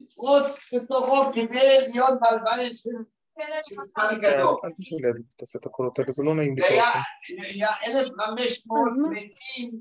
לפרוץ 0.00 0.74
בתורו 0.74 1.32
כדי 1.32 1.80
להיות 1.80 2.20
בהלוויה 2.20 2.68
של 2.68 2.90
מפעל 3.76 4.16
גדול. 4.16 4.56
אל 4.64 4.70
תשאיר 4.78 4.98
לידי, 5.02 5.22
תעשה 5.36 5.58
את 5.58 5.66
הקולות 5.66 5.98
האלה, 5.98 6.12
זה 6.12 6.22
לא 6.22 6.34
נעים 6.34 6.56
לקרוא 6.56 6.70
היה 6.70 6.88
אותם. 6.88 7.42
היה 7.54 7.68
1,500 7.86 8.92
מתים 9.10 9.80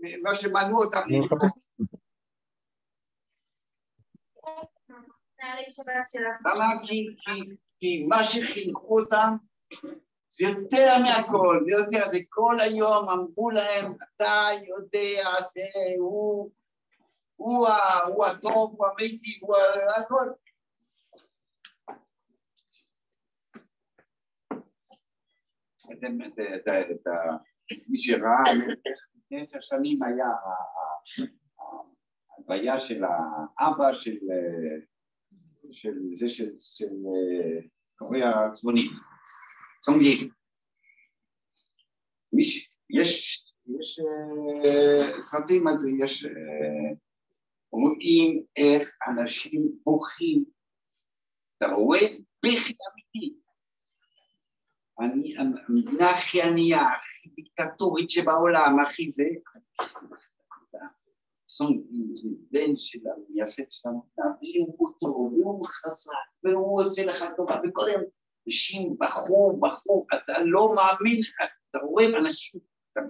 בגלל 0.00 0.34
שמנעו 0.34 0.84
אותם. 0.84 1.00
למה? 6.44 6.82
כי, 6.82 7.06
כי, 7.18 7.56
כי 7.80 8.06
מה 8.08 8.24
שחינכו 8.24 9.00
אותם 9.00 9.36
זה 10.30 10.44
יותר 10.46 10.92
מהכל, 11.02 11.60
זה 11.64 11.70
יותר, 11.70 12.12
זה 12.12 12.18
כל 12.28 12.56
היום 12.60 13.08
אמרו 13.08 13.50
להם, 13.50 13.92
אתה 14.16 14.46
יודע, 14.68 15.30
זה 15.52 15.60
הוא, 15.98 16.50
הוא, 17.36 17.68
ה- 17.68 18.04
הוא 18.06 18.26
הטוב, 18.26 18.74
הוא 18.78 18.86
המיטיב, 18.86 19.38
הוא 19.40 19.56
הכל. 19.96 20.28
אתם, 25.92 26.18
את, 26.22 26.38
מי 27.88 27.96
שראה, 27.98 28.42
איך 29.32 29.42
עשר 29.42 29.60
שנים 29.60 30.02
היה 30.02 30.26
ההלוויה 32.38 32.80
של 32.80 33.04
האבא 33.04 33.92
של, 33.92 34.16
של 35.72 35.94
זה 36.14 36.28
של, 36.28 36.50
של 36.58 36.86
אה, 36.86 37.60
קוריאה 37.98 38.46
הצפונית, 38.46 38.90
סונגי. 39.84 40.28
יש, 42.38 42.70
יש 42.90 44.00
אה, 44.64 45.24
סרטים 45.24 45.66
על 45.66 45.78
זה, 45.78 45.88
יש, 46.04 46.24
אה, 46.24 46.94
רואים 47.72 48.44
איך 48.56 48.90
אנשים 49.08 49.72
בוכים. 49.84 50.44
אתה 51.58 51.66
רואה 51.66 52.06
בכי 52.44 52.74
אמיתי. 52.92 53.38
אני, 55.00 55.36
המדינה 55.38 56.10
הכי 56.10 56.42
ענייה, 56.42 56.82
הכי 56.96 57.28
דיקטטורית 57.28 58.10
שבעולם, 58.10 58.78
הכי 58.82 59.10
זה, 59.10 59.24
סונגי 61.58 62.16
זה 62.22 62.28
בן 62.50 62.76
של 62.76 62.98
המייסד 63.08 63.70
של 63.70 63.88
המדינה, 63.88 64.36
והוא 64.40 64.90
טוב, 65.00 65.32
והוא 65.32 65.66
חזק, 65.66 66.44
והוא 66.44 66.80
עושה 66.80 67.06
לך 67.06 67.24
טובה, 67.36 67.54
וכל 67.68 67.84
היום 67.88 68.02
אנשים 68.46 68.96
בכו, 68.98 69.60
בכו, 69.60 70.06
אתה 70.14 70.32
לא 70.44 70.74
מאמין, 70.74 71.20
אתה 71.70 71.78
רואה 71.78 72.04
אנשים, 72.18 72.60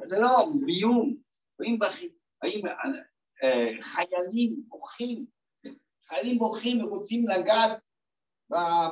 זה 0.03 0.19
לא 0.21 0.29
ביום, 0.67 1.17
רואים 1.59 1.79
בכי, 1.79 2.13
האם 2.43 2.67
אה, 3.43 3.83
חיילים 3.83 4.63
בוכים, 4.69 5.27
חיילים 6.09 6.39
בוכים 6.39 6.85
ורוצים 6.85 7.29
לגעת 7.29 7.85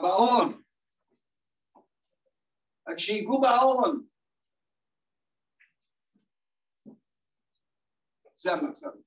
בהון, 0.03 0.63
רק 2.89 2.99
שיגעו 2.99 3.41
בהון, 3.41 4.07
זה 8.37 8.53
המצב. 8.53 9.06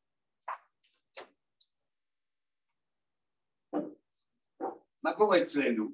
מה 5.09 5.15
קורה 5.15 5.41
אצלנו? 5.41 5.91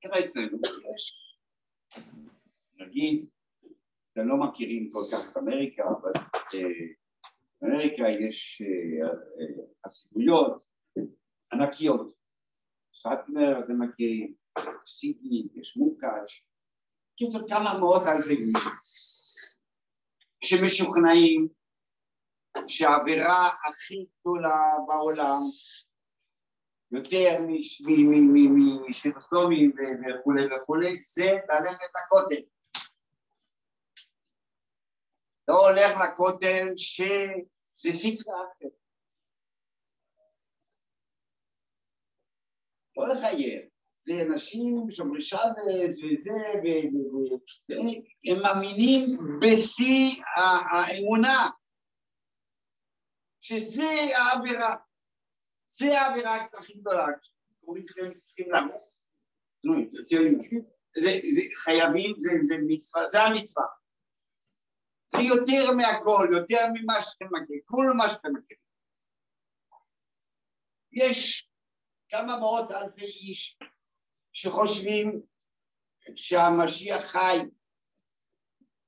תראה 0.00 0.20
אצלנו, 0.20 0.58
יש, 0.94 1.36
נגיד, 2.76 3.26
אתם 4.12 4.28
לא 4.28 4.36
מכירים 4.36 4.90
כל 4.92 5.00
כך 5.12 5.32
את 5.32 5.36
אמריקה, 5.36 5.82
אבל 5.82 6.12
אה, 6.54 6.94
באמריקה 7.60 8.02
יש 8.08 8.62
אה, 8.62 9.08
אה, 9.08 9.64
חסידויות 9.86 10.64
ענקיות. 11.52 12.12
סאטמר, 12.94 13.64
אתם 13.64 13.82
מכירים, 13.82 14.34
סידני, 14.86 15.48
יש 15.54 15.76
מוקש, 15.76 16.46
קיצור 17.16 17.48
כמה 17.48 17.78
מאות 17.78 18.02
אלפי 18.02 18.34
איש 18.34 19.58
שמשוכנעים 20.44 21.48
שהעבירה 22.68 23.50
הכי 23.68 24.06
גדולה 24.20 24.72
בעולם 24.86 25.40
יותר 26.92 27.38
משפירוסטומים 28.88 29.72
וכולי 29.72 30.56
וכולי, 30.56 31.02
זה 31.02 31.30
ללכת 31.48 31.90
לכותל. 31.96 32.42
לא 35.48 35.68
הולך 35.68 35.90
לכותל 36.04 36.68
שזה 36.76 37.90
ספרה 37.92 38.34
אחרת. 38.34 38.72
לא 42.96 43.08
לחייב, 43.08 43.62
זה 43.92 44.22
אנשים 44.22 44.86
שומרי 44.90 45.22
שבס 45.22 45.98
וזה, 45.98 46.60
והם 46.62 48.38
מאמינים 48.42 49.06
בשיא 49.40 50.22
האמונה, 50.36 51.50
שזה 53.40 53.90
העבירה. 54.16 54.76
זה 55.74 56.00
העבירה 56.00 56.46
הכי 56.52 56.78
גדולה, 56.78 57.06
אומרים 57.66 57.84
שהם 57.86 58.14
צריכים 58.14 58.46
נו, 59.64 59.74
חייבים, 61.64 62.14
זה 62.44 62.54
מצווה, 62.66 63.06
זה 63.06 63.22
המצווה. 63.22 63.64
זה 65.06 65.18
יותר 65.22 65.72
מהכל, 65.76 66.28
יותר 66.32 66.66
ממה 66.74 67.02
שאתם 67.02 67.24
מכירים, 67.24 67.60
כל 67.64 67.86
מה 67.96 68.08
שאתם 68.08 68.28
מכירים. 68.28 68.62
יש 70.92 71.48
כמה 72.08 72.38
מאות 72.38 72.70
אלפי 72.70 73.04
איש 73.04 73.58
שחושבים 74.32 75.22
שהמשיח 76.16 77.04
חי, 77.04 77.38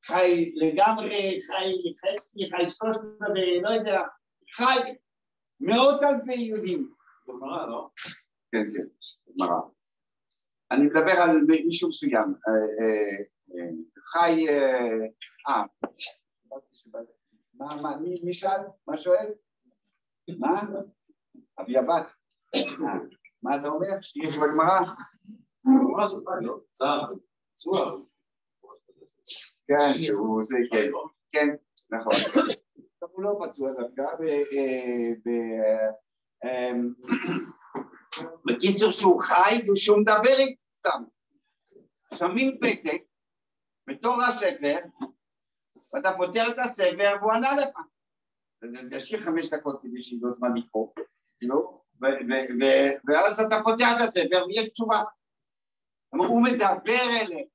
חי 0.05 0.53
לגמרי, 0.55 1.40
חי 1.47 1.73
חצי, 2.01 2.38
חי 2.51 2.70
שלושת 2.70 3.01
רבעי, 3.20 3.61
לא 3.62 3.68
יודע, 3.68 4.01
חי 4.53 4.94
מאות 5.64 6.03
אלפי 6.03 6.35
יהודים. 6.35 6.94
גמרא, 7.29 7.66
לא? 7.66 7.90
כן, 8.53 8.64
כן, 8.74 8.87
גמרא. 9.38 9.61
אני 10.70 10.87
מדבר 10.87 11.12
על 11.22 11.40
מישהו 11.66 11.88
מסוים. 11.88 12.35
אה, 12.48 12.53
אה, 12.53 13.16
אה, 13.55 13.70
חי... 14.12 14.48
אה, 15.48 15.62
מה, 17.55 17.83
מה, 17.83 17.96
מי, 17.96 18.20
מי 18.24 18.35
שאל? 18.35 18.61
מה 18.87 18.96
שואל? 18.96 19.27
מה? 20.38 20.62
אבי 21.61 21.79
אבת. 21.79 22.07
מה 23.42 23.57
אתה 23.57 23.68
אומר? 23.68 24.00
שיש 24.00 24.37
בגמרא? 24.37 24.81
כן, 29.66 29.92
שהוא 29.92 30.44
זה, 30.44 30.57
כן, 30.72 30.90
כן, 31.33 31.48
נכון. 31.90 32.12
הוא 33.12 33.23
לא 33.23 33.38
פצוע 33.40 33.73
דווקא, 33.73 34.03
בקיצור 38.47 38.90
שהוא 38.90 39.23
חי 39.23 39.62
ושהוא 39.73 39.99
מדבר 40.01 40.38
איתם. 40.38 41.05
שמים 42.14 42.59
פתק 42.61 43.03
בתור 43.87 44.23
הספר, 44.23 44.77
ואתה 45.95 46.12
פותח 46.17 46.47
את 46.49 46.59
הספר 46.59 47.14
והוא 47.21 47.33
ענה 47.33 47.57
לך. 47.57 47.79
תשאיר 48.90 49.21
חמש 49.21 49.51
דקות 49.51 49.83
כדי 49.83 50.03
שיהיה 50.03 50.23
זמן 50.38 50.49
לקרוא, 50.57 50.88
ואז 53.09 53.40
אתה 53.40 53.57
פותח 53.64 53.88
את 53.97 54.03
הספר 54.03 54.45
ויש 54.47 54.69
תשובה. 54.69 55.03
הוא 56.11 56.43
מדבר 56.43 57.03
אליהם. 57.23 57.47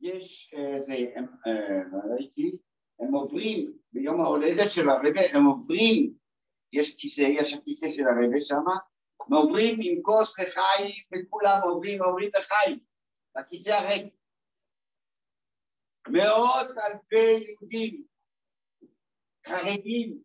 יש, 0.00 0.54
זה, 0.80 0.94
ראיתי, 2.10 2.56
הם 3.00 3.14
עוברים 3.14 3.72
ביום 3.92 4.20
ההולדת 4.20 4.70
של 4.70 4.88
הרבה, 4.88 5.20
הם 5.34 5.44
עוברים, 5.44 6.14
יש 6.72 7.00
כיסא, 7.00 7.20
יש 7.20 7.54
הכיסא 7.54 7.90
של 7.90 8.02
הרבה 8.02 8.40
שם, 8.40 8.64
הם 9.20 9.34
עוברים 9.34 9.78
עם 9.82 10.02
כוס 10.02 10.38
לחיים, 10.38 10.92
וכולם 11.12 11.60
עוברים, 11.62 12.02
עוברים 12.02 12.30
לחיים, 12.38 12.78
לכיסא 13.36 13.70
הריק. 13.70 14.14
מאות 16.08 16.66
אלפי 16.78 17.44
יהודים, 17.50 18.04
חרדים, 19.46 20.22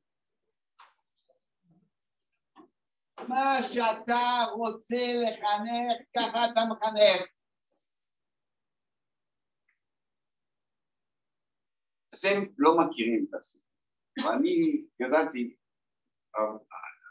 מה 3.27 3.57
שאתה 3.63 4.45
רוצה 4.51 5.13
לחנך, 5.23 5.97
ככה 6.17 6.45
אתה 6.45 6.61
מחנך. 6.71 7.27
אתם 12.23 12.53
לא 12.57 12.77
מכירים 12.77 13.25
את 13.29 13.39
הסיפור, 13.39 13.69
ואני 14.25 14.85
ידעתי 14.99 15.55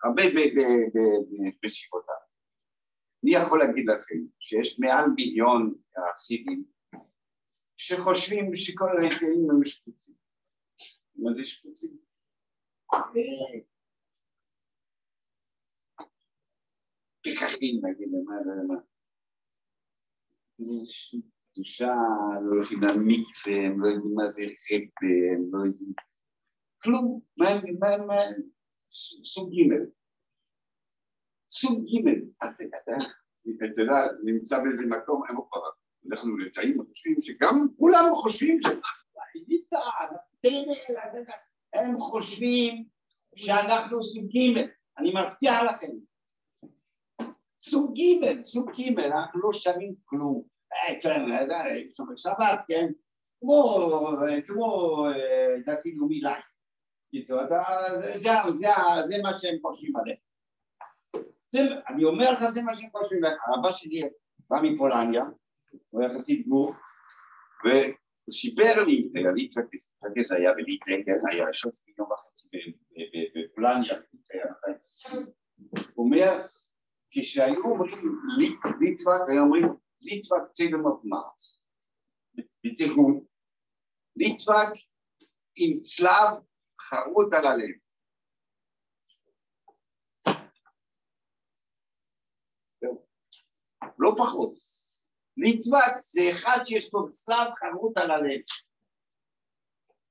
הרבה 0.05 0.23
בשיבותיו. 1.65 2.15
אני 3.25 3.35
יכול 3.43 3.59
להגיד 3.59 3.85
לכם 3.89 4.15
שיש 4.41 4.81
מעל 4.81 5.11
מיליון 5.17 5.75
חסידים 6.15 6.65
שחושבים 7.77 8.57
שכל 8.57 8.89
הרפאים 8.89 9.51
הם 9.51 9.65
שקוצים. 9.65 10.15
מה 11.17 11.33
זה 11.33 11.45
שקוצים? 11.45 11.99
פקחים 17.21 17.81
נגיד, 17.83 18.09
מה, 18.25 18.35
מה, 18.69 18.81
קדושה, 21.53 21.95
לא 22.43 22.55
הולכים 22.55 22.79
למקווה, 22.83 23.67
הם 23.67 23.81
לא 23.81 23.89
יודעים 23.89 24.15
מה 24.15 24.29
זה 24.29 24.43
חטא, 24.43 25.07
הם 25.35 25.43
לא 25.53 25.67
יודעים 25.67 25.93
כלום, 26.83 27.21
מה, 27.37 27.47
מה, 27.81 28.07
מה, 28.07 28.17
סוג 29.25 29.51
ג' 29.51 29.93
סוג 31.51 31.85
ג' 31.85 32.09
אתה 33.67 33.83
יודע, 33.83 33.95
נמצא 34.25 34.65
באיזה 34.65 34.87
מקום, 34.87 35.23
הם 35.29 35.37
כבר, 35.51 35.61
אנחנו 36.11 36.37
לתאים, 36.37 36.79
חושבים 36.91 37.17
שגם 37.21 37.67
כולם 37.77 38.05
חושבים 38.15 38.63
שאנחנו 38.63 39.11
האליטה, 39.17 39.79
הם 41.75 41.99
חושבים 41.99 42.85
שאנחנו 43.37 44.03
סוג 44.03 44.31
ג', 44.31 44.59
אני 44.99 45.13
מבטיח 45.15 45.55
לכם, 45.71 45.93
סוג 47.63 47.95
ג', 47.99 48.43
סוג 48.45 48.71
ג', 48.71 49.01
אנחנו 49.01 49.41
לא 49.41 49.53
שווים 49.53 49.95
כלום. 50.05 50.43
כן, 51.03 51.25
שומר 51.97 52.17
שבת, 52.17 52.61
כן, 52.69 52.87
כמו 54.47 55.07
דתי 55.67 55.95
לאומי 55.95 56.21
לייף. 56.21 56.47
קיצור, 57.11 57.39
זה 59.01 59.23
מה 59.23 59.33
שהם 59.33 59.59
חושבים 59.63 59.97
עליהם. 59.97 60.19
אני 61.89 62.05
אומר 62.05 62.33
לך, 62.33 62.45
זה 62.45 62.63
מה 62.63 62.77
שהם 62.77 62.91
חושבים 62.91 63.25
עליהם. 63.25 63.39
אבא 63.59 63.73
שלי 63.73 64.03
בא 64.51 64.57
מפולניה, 64.63 65.23
הוא 65.91 66.03
היה 66.03 66.15
חסיד 66.15 66.47
גור, 66.49 66.75
והוא 67.65 67.95
סיפר 68.31 68.85
לי, 68.87 69.09
לי 69.35 69.49
טרקס 69.49 70.33
היה 70.33 70.53
בליטא, 70.53 70.93
כן, 71.07 71.17
היה 71.31 71.53
שלוש 71.53 71.83
מיליון 71.87 72.09
וחצי 72.13 72.49
בפולניה, 73.37 73.95
הוא 75.95 76.07
אומר, 76.07 76.31
כשהיו 77.11 77.65
אומרים 77.65 78.19
ליטבק, 78.39 79.29
היו 79.29 79.43
אומרים 79.43 79.69
ליטבק 80.03 80.53
צילם 80.53 80.87
אוף 80.87 81.01
מרס, 81.05 81.63
בתרגום, 82.65 83.25
ליטבק 84.17 84.73
עם 85.57 85.81
צלב 85.81 86.43
חרוט 86.81 87.33
על 87.33 87.47
הלב. 87.47 87.83
לא 93.99 94.15
פחות. 94.19 94.55
ליטבק 95.37 96.01
זה 96.01 96.21
אחד 96.33 96.59
שיש 96.65 96.95
לו 96.95 97.11
צלב 97.11 97.49
חרוט 97.59 97.97
על 97.97 98.11
הלב. 98.11 98.41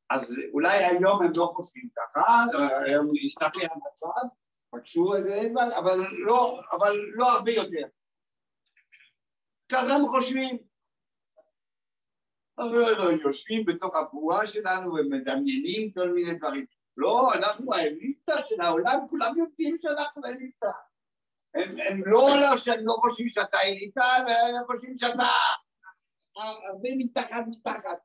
אז 0.10 0.42
אולי 0.54 0.86
היום 0.86 1.22
הם 1.24 1.32
לא 1.36 1.50
חושבים 1.54 1.90
ככה, 1.96 2.44
היום 2.90 3.08
השתפר 3.28 3.68
המצב, 3.72 4.36
פגשו 4.70 5.16
איזה, 5.16 5.42
אבל 5.80 6.00
לא, 6.26 6.62
אבל 6.72 6.96
לא 7.14 7.32
הרבה 7.32 7.52
יותר. 7.52 7.88
ככה 9.72 9.94
הם 9.96 10.08
חושבים. 10.08 10.58
יושבים 13.24 13.66
בתוך 13.66 13.96
הבועה 13.96 14.48
שלנו 14.48 14.94
ומדמיינים 14.94 15.92
כל 15.92 16.10
מיני 16.10 16.36
דברים. 16.36 16.66
לא, 16.98 17.34
אנחנו 17.34 17.74
האליטה 17.74 18.42
של 18.42 18.62
העולם, 18.62 19.00
כולם 19.10 19.38
יודעים 19.38 19.78
שאנחנו 19.82 20.26
האליטה. 20.26 20.72
הם, 21.56 21.76
הם 21.90 22.02
לא, 22.06 22.28
הם 22.74 22.86
לא 22.86 22.94
חושבים 22.94 23.30
שאתה 23.30 23.58
אליטה, 23.62 24.04
הם 24.04 24.66
חושבים 24.66 24.98
שאתה 24.98 25.28
הרבה 26.36 26.90
מתחת 26.98 27.44
מתחת. 27.48 27.98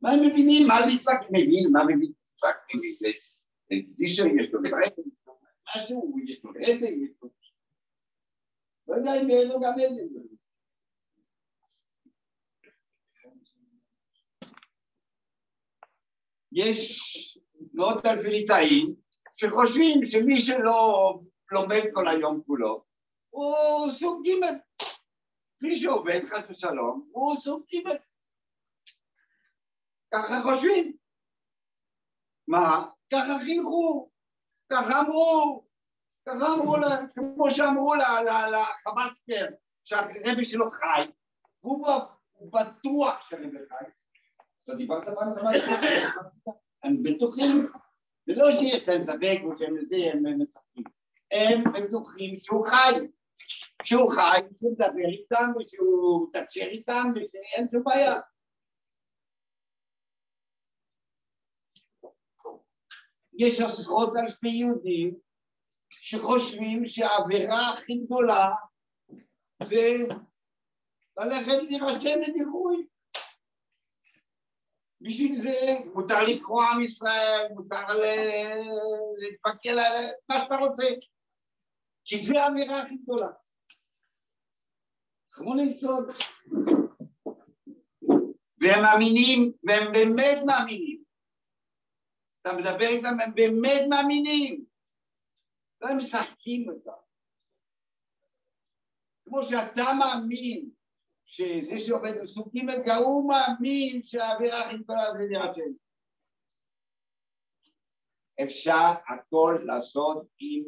מה 0.00 0.10
הם 0.10 0.26
מבינים? 0.26 0.66
מה 0.66 0.86
ליטבק 0.86 1.30
מבין? 1.30 1.72
מה 1.72 1.84
מבין 1.84 1.98
ליטבק 1.98 2.56
מבין? 2.74 3.12
דישר 3.96 4.24
יש 4.40 4.54
לו 4.54 4.60
משהו, 5.76 6.16
יש 6.26 6.44
לו 6.44 6.50
רבי, 6.50 6.88
יש 6.88 7.10
לו... 7.22 7.35
לא 8.88 8.94
יודע 8.94 9.10
אם 9.22 9.28
יהיה 9.28 9.44
לו 9.44 9.60
גם 9.60 9.72
עדן. 9.72 10.26
יש 16.52 17.38
מאות 17.74 18.06
אלפי 18.06 18.30
ליטאים 18.30 18.86
שחושבים 19.32 20.04
שמי 20.04 20.38
שלא 20.38 21.18
לומד 21.52 21.82
כל 21.94 22.08
היום 22.08 22.42
כולו, 22.46 22.84
הוא 23.30 23.90
סוג 23.90 24.26
ג'. 24.26 24.46
מי 25.60 25.76
שעובד, 25.76 26.20
חס 26.24 26.50
ושלום, 26.50 27.08
הוא 27.12 27.40
סוג 27.40 27.62
ג'. 27.74 27.88
ככה 30.14 30.34
חושבים. 30.42 30.96
מה? 32.48 32.86
ככה 33.12 33.44
חינכו, 33.44 34.10
ככה 34.72 35.00
אמרו, 35.00 35.65
ככה 36.26 36.54
אמרו 36.54 36.76
להם, 36.76 37.06
כמו 37.14 37.50
שאמרו 37.50 37.94
לחמאסקר, 37.94 39.46
שהרבי 39.84 40.44
שלו 40.44 40.70
חי, 40.70 41.10
והוא 41.64 41.86
בטוח 42.52 43.28
שהרבי 43.28 43.58
חי. 43.68 43.84
אתה 44.64 44.74
דיברת 44.74 45.08
על 45.08 45.14
חמאסקר? 45.38 45.74
הם 46.82 47.02
בטוחים, 47.02 47.66
ולא 48.28 48.44
שיש 48.58 48.88
להם 48.88 49.02
ספק 49.02 49.38
או 49.44 49.56
שהם 49.56 49.76
זה, 49.88 49.96
הם 50.12 50.42
משחקים. 50.42 50.84
הם 51.30 51.64
בטוחים 51.72 52.36
שהוא 52.36 52.66
חי, 52.66 52.92
שהוא 53.82 54.12
חי, 54.12 54.38
שהוא 54.56 54.72
מדבר 54.72 55.08
איתם 55.08 55.52
ושהוא 55.58 56.28
מתקשר 56.28 56.66
איתם 56.66 57.12
ושאין 57.14 57.66
שום 57.72 57.84
בעיה. 57.84 58.20
יש 63.38 63.60
עשרות 63.60 64.12
אלפי 64.16 64.48
יהודים 64.48 65.26
שחושבים 66.00 66.86
שהעבירה 66.86 67.72
הכי 67.72 67.96
גדולה 67.96 68.50
זה 69.64 69.96
ללכת 71.18 71.62
להירשם 71.62 72.20
לדיחוי. 72.28 72.86
בשביל 75.00 75.34
זה 75.34 75.54
מותר 75.94 76.22
לקרוא 76.24 76.62
עם 76.62 76.82
ישראל, 76.82 77.46
מותר 77.54 77.86
להתפקל 79.18 79.78
על 79.78 80.04
מה 80.28 80.38
שאתה 80.38 80.54
רוצה, 80.56 80.86
כי 82.04 82.16
זו 82.16 82.38
האמירה 82.38 82.82
הכי 82.82 82.96
גדולה. 82.96 83.28
חמור 85.32 85.56
ליצוד. 85.56 86.04
והם 88.60 88.82
מאמינים, 88.82 89.52
והם 89.62 89.92
באמת 89.92 90.38
מאמינים. 90.46 91.02
אתה 92.42 92.52
מדבר 92.52 92.88
איתם, 92.88 93.20
הם 93.20 93.34
באמת 93.34 93.86
מאמינים. 93.90 94.64
הם 95.88 95.98
משחקים 95.98 96.68
אותם. 96.68 97.00
כמו 99.24 99.42
שאתה 99.42 99.84
מאמין 99.98 100.70
שזה 101.26 101.78
שעובד 101.78 102.12
בסוג 102.22 102.48
ג' 102.56 102.86
גם 102.86 102.96
הוא 102.96 103.28
מאמין 103.28 104.02
שהאווירה 104.02 104.66
הכי 104.66 104.78
גדולה 104.78 105.12
זה 105.12 105.18
להירשם. 105.18 105.72
אפשר 108.42 108.92
הכל 109.08 109.58
לעשות 109.64 110.26
עם, 110.38 110.64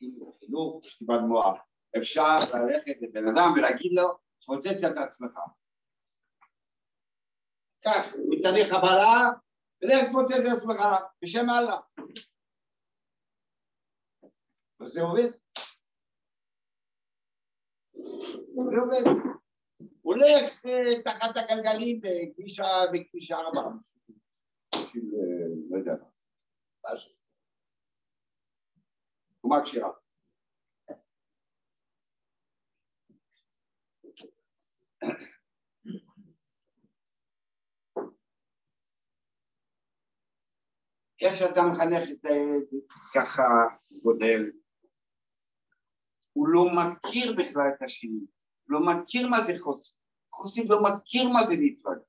עם 0.00 0.10
חינוך 0.40 0.84
שכיבת 0.84 1.20
מוח. 1.28 1.58
אפשר 1.98 2.38
ללכת 2.54 2.96
לבן 3.00 3.28
אדם 3.28 3.52
ולהגיד 3.56 3.92
לו, 3.92 4.08
תפוצץ 4.40 4.84
את 4.84 4.96
עצמך. 4.96 5.38
קח 7.80 8.06
מתהליך 8.28 8.68
חבלה, 8.68 9.30
ולך 9.82 10.08
תפוצץ 10.08 10.34
את 10.34 10.56
עצמך 10.56 10.80
בשם 11.22 11.46
אללה. 11.50 11.78
וזה 14.82 15.02
עובד. 15.02 15.30
זה 18.70 18.80
עובד. 18.80 19.04
הולך 20.02 20.66
אה, 20.66 21.02
תחת 21.04 21.36
הגלגלים 21.36 22.00
בכביש 22.92 23.30
ארבע, 23.30 23.70
בשביל, 24.74 25.04
אה, 25.14 25.46
לא 25.70 25.78
יודע 25.78 25.92
מה 26.84 26.96
זה. 26.96 27.08
קומה 29.40 29.64
כשרה. 29.64 29.90
איך 41.20 41.36
שאתה 41.36 41.60
מחנך 41.72 42.08
את 42.12 42.24
הילד, 42.24 42.64
ככה 43.14 43.42
גודל. 44.02 44.61
הוא 46.32 46.48
לא 46.48 46.64
מכיר 46.74 47.36
בכלל 47.38 47.68
את 47.76 47.82
השני. 47.82 48.20
לא 48.68 48.80
מכיר 48.80 49.28
מה 49.28 49.40
זה 49.40 49.52
חוסן, 49.58 49.94
חוסן 50.32 50.62
לא 50.68 50.82
מכיר 50.82 51.28
מה 51.28 51.46
זה 51.46 51.54
להתוודע. 51.56 52.00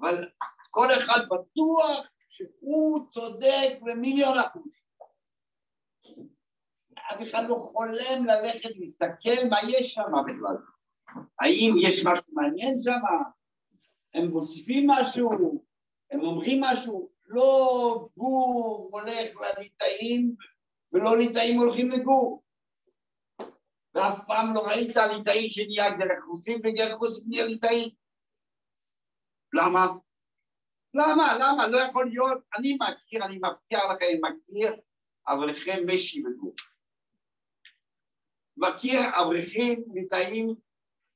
אבל 0.00 0.28
כל 0.70 0.86
אחד 0.98 1.20
בטוח 1.30 2.10
שהוא 2.18 3.10
צודק 3.10 3.78
במיליון 3.82 4.38
אחוז. 4.38 4.80
אף 7.12 7.22
אחד 7.22 7.42
לא 7.48 7.54
חולם 7.54 8.24
ללכת 8.26 8.70
להסתכל 8.76 9.48
מה 9.50 9.56
יש 9.68 9.94
שם 9.94 10.12
בכלל. 10.26 10.56
האם 11.40 11.74
יש 11.82 12.06
משהו 12.06 12.34
מעניין 12.34 12.78
שם? 12.78 13.00
הם 14.14 14.28
מוסיפים 14.28 14.90
משהו? 14.90 15.30
הם 16.10 16.20
אומרים 16.20 16.60
משהו? 16.60 17.10
לא 17.26 18.08
גור 18.16 18.88
הולך 18.92 19.36
לליטאים 19.36 20.36
ולא 20.92 21.18
ליטאים 21.18 21.58
הולכים 21.58 21.90
לגור. 21.90 22.42
ואף 23.94 24.26
פעם 24.26 24.54
לא 24.54 24.60
ראית 24.60 24.96
ליטאי 24.96 25.50
שנהיה 25.50 25.90
דרך 25.90 26.24
רוסים 26.28 26.58
ודרך 26.58 26.98
רוסים 26.98 27.24
נהיה 27.28 27.46
ליטאי. 27.46 27.94
למה? 29.52 29.86
למה? 30.94 31.38
למה? 31.40 31.66
לא 31.68 31.78
יכול 31.78 32.08
להיות, 32.08 32.38
אני 32.58 32.78
מכיר, 32.80 33.24
אני 33.24 33.36
מבטיח 33.36 33.80
לכם, 33.94 34.18
מכיר 34.22 34.72
אברכי 35.28 35.70
משי 35.86 36.22
בגוף. 36.22 36.54
מכיר 38.56 39.00
אברכים 39.22 39.84
ליטאים 39.94 40.46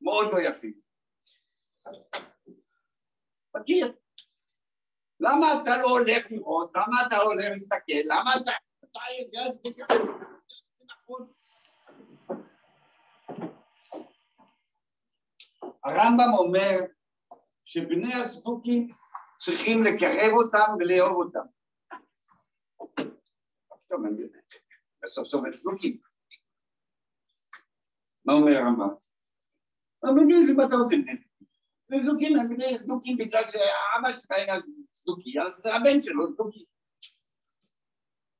מאוד 0.00 0.26
לא 0.32 0.38
יפים. 0.48 0.80
מכיר. 3.56 3.92
למה 5.20 5.46
אתה 5.62 5.76
לא 5.82 5.88
הולך 5.88 6.26
לראות? 6.30 6.70
למה 6.74 7.06
אתה 7.06 7.16
לא 7.16 7.22
הולך 7.22 7.46
להסתכל? 7.50 8.02
למה 8.04 8.37
אתה... 8.37 8.52
אתה 8.92 9.00
יודע, 9.20 9.55
זה 10.78 10.85
נכון. 10.85 11.33
הרמב"ם 15.85 16.33
אומר 16.38 16.81
שבני 17.64 18.14
הצדוקים 18.14 18.88
צריכים 19.38 19.78
לקרב 19.85 20.33
אותם 20.33 20.74
ולאהוב 20.78 21.16
אותם. 21.16 21.46
בסוף 25.02 25.28
סוף 25.28 25.44
הם 25.44 25.50
צדוקים. 25.50 25.98
מה 28.24 28.33
אומר 28.33 28.52
הרמב"ם? 28.52 28.94
אבל 30.05 30.46
זה 30.46 30.55
מה 30.55 30.66
אתה 30.66 30.76
רוצה? 30.76 30.96
בני 31.88 32.02
זוקים 32.02 32.37
הם 32.37 32.48
בני 32.48 32.78
צדוקים 32.78 33.16
בגלל 33.16 33.42
שאבא 33.42 34.11
שלהם 34.11 34.62
צדוקי, 34.90 35.40
אז 35.46 35.66
הבן 35.66 36.02
שלו 36.02 36.35
צדוקי. 36.35 36.64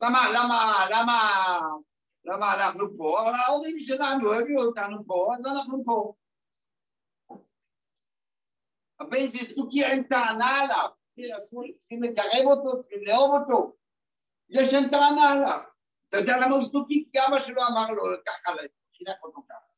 למה, 0.03 0.31
למה, 0.35 0.87
למה, 0.91 1.19
למה 2.25 2.55
אנחנו 2.55 2.97
פה? 2.97 3.21
ההורים 3.21 3.79
שלנו 3.79 4.35
הביאו 4.35 4.63
אותנו 4.63 5.07
פה, 5.07 5.35
אז 5.39 5.47
אנחנו 5.47 5.83
פה. 5.85 6.13
הבן 9.01 9.27
זה 9.27 9.39
סוכי 9.39 9.85
אין 9.85 10.03
טענה 10.03 10.61
עליו, 10.61 10.89
צריכים 11.79 12.03
לקרב 12.03 12.47
אותו, 12.47 12.81
צריכים 12.81 13.01
לאהוב 13.05 13.41
אותו, 13.41 13.73
יש 14.49 14.75
אין 14.75 14.91
טענה 14.91 15.31
עליו. 15.31 15.61
אתה 16.09 16.17
יודע 16.17 16.37
למה 16.37 16.57
הוא 16.57 16.65
סוכי? 16.65 17.09
כי 17.13 17.19
אבא 17.29 17.39
שלו 17.39 17.63
אמר 17.71 17.91
לו 17.91 18.03
ככה, 18.27 18.53
חינך 18.97 19.25
אותו 19.25 19.41
ככה. 19.49 19.72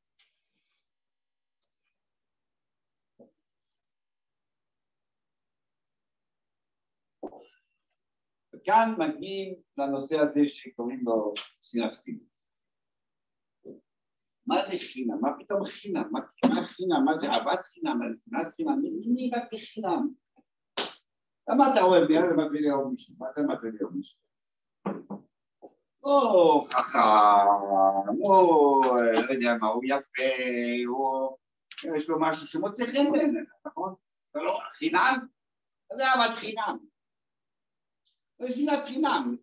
וכאן 8.64 8.94
מגיעים 8.98 9.54
לנושא 9.78 10.18
הזה 10.18 10.40
שקוראים 10.48 11.00
לו 11.04 11.34
סינפטים. 11.62 12.18
מה 14.46 14.62
זה 14.62 14.78
חינם? 14.78 15.20
מה 15.20 15.28
פתאום 15.38 15.64
חינם? 15.64 16.08
מה, 16.12 16.20
מה 16.54 16.64
חינם? 16.64 17.04
מה 17.04 17.16
זה 17.16 17.30
אהבת 17.30 17.64
חינם? 17.64 17.98
מה 17.98 18.12
זה 18.12 18.22
שנאת 18.24 18.46
חינם? 18.56 18.82
מי 19.14 19.30
רק 19.34 19.54
חינם? 19.54 20.08
למה 21.50 21.72
אתה 21.72 21.80
אוהב? 21.80 22.10
למה 22.10 22.46
מביא 22.46 22.60
לאהוב 22.68 22.90
מישהו? 22.90 23.14
מה 23.18 23.26
אתה 23.30 23.40
מביא 23.40 23.70
לאהוב 23.80 23.96
מישהו? 23.96 24.18
או 26.02 26.60
חכם, 26.60 26.98
או 28.24 28.80
לא 29.28 29.32
יודע 29.32 29.56
מה, 29.60 29.68
הוא 29.68 29.82
יפה, 29.84 30.34
או 30.88 31.36
יש 31.96 32.08
לו 32.08 32.20
משהו 32.20 32.46
שמוצא 32.46 32.84
חן 32.86 33.12
בעיניך, 33.12 33.50
נכון? 33.66 33.94
זה 34.34 34.42
לא 34.42 34.58
חינם? 34.70 35.18
זה 35.94 36.06
אהבת 36.06 36.34
חינם. 36.34 36.93
זה 38.46 38.50
שנאת 38.56 38.84
חינם. 38.84 39.34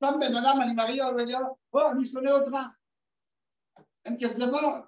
שם 0.00 0.12
בן 0.20 0.36
אדם, 0.36 0.58
אני 0.62 0.74
מריע, 0.74 1.08
או 1.72 1.90
אני 1.90 2.04
שונא 2.04 2.30
אותך. 2.30 2.56
אין 4.04 4.16
כזה 4.22 4.46
דבר. 4.46 4.80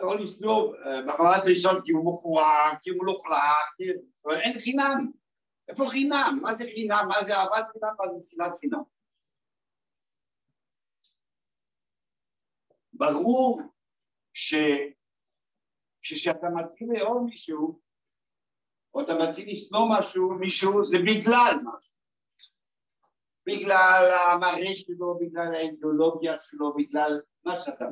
יכול 0.00 0.22
לשנוא 0.22 0.74
ברמת 1.06 1.42
ראשון 1.50 1.80
כי 1.84 1.92
הוא 1.92 2.08
מכוער, 2.08 2.72
כי 2.82 2.90
הוא 2.90 2.98
מלוכלך, 3.02 3.70
אבל 4.24 4.40
אין 4.40 4.54
חינם. 4.64 5.10
איפה 5.68 5.84
חינם? 5.90 6.38
מה 6.42 6.54
זה 6.54 6.64
חינם? 6.74 7.04
מה 7.08 7.22
זה 7.22 7.36
אהבת 7.36 7.68
חינם? 7.72 7.94
מה 7.98 8.18
זה 8.18 8.28
שנאת 8.28 8.56
חינם? 8.60 8.82
ברור 12.92 13.62
שכשאתה 16.02 16.46
מתחיל 16.56 16.88
לאהוב 16.92 17.24
מישהו, 17.24 17.80
או 18.94 19.00
אתה 19.00 19.12
מתחיל 19.22 19.48
לשנוא 19.52 19.80
משהו, 19.98 20.30
מישהו, 20.40 20.84
זה 20.84 20.98
בגלל 20.98 21.54
משהו. 21.62 22.03
בגלל 23.46 24.10
המראה 24.30 24.74
שלו, 24.74 25.18
בגלל 25.20 25.54
האידיאולוגיה 25.54 26.38
שלו, 26.38 26.74
בגלל 26.74 27.20
מה 27.44 27.56
שאתה... 27.56 27.84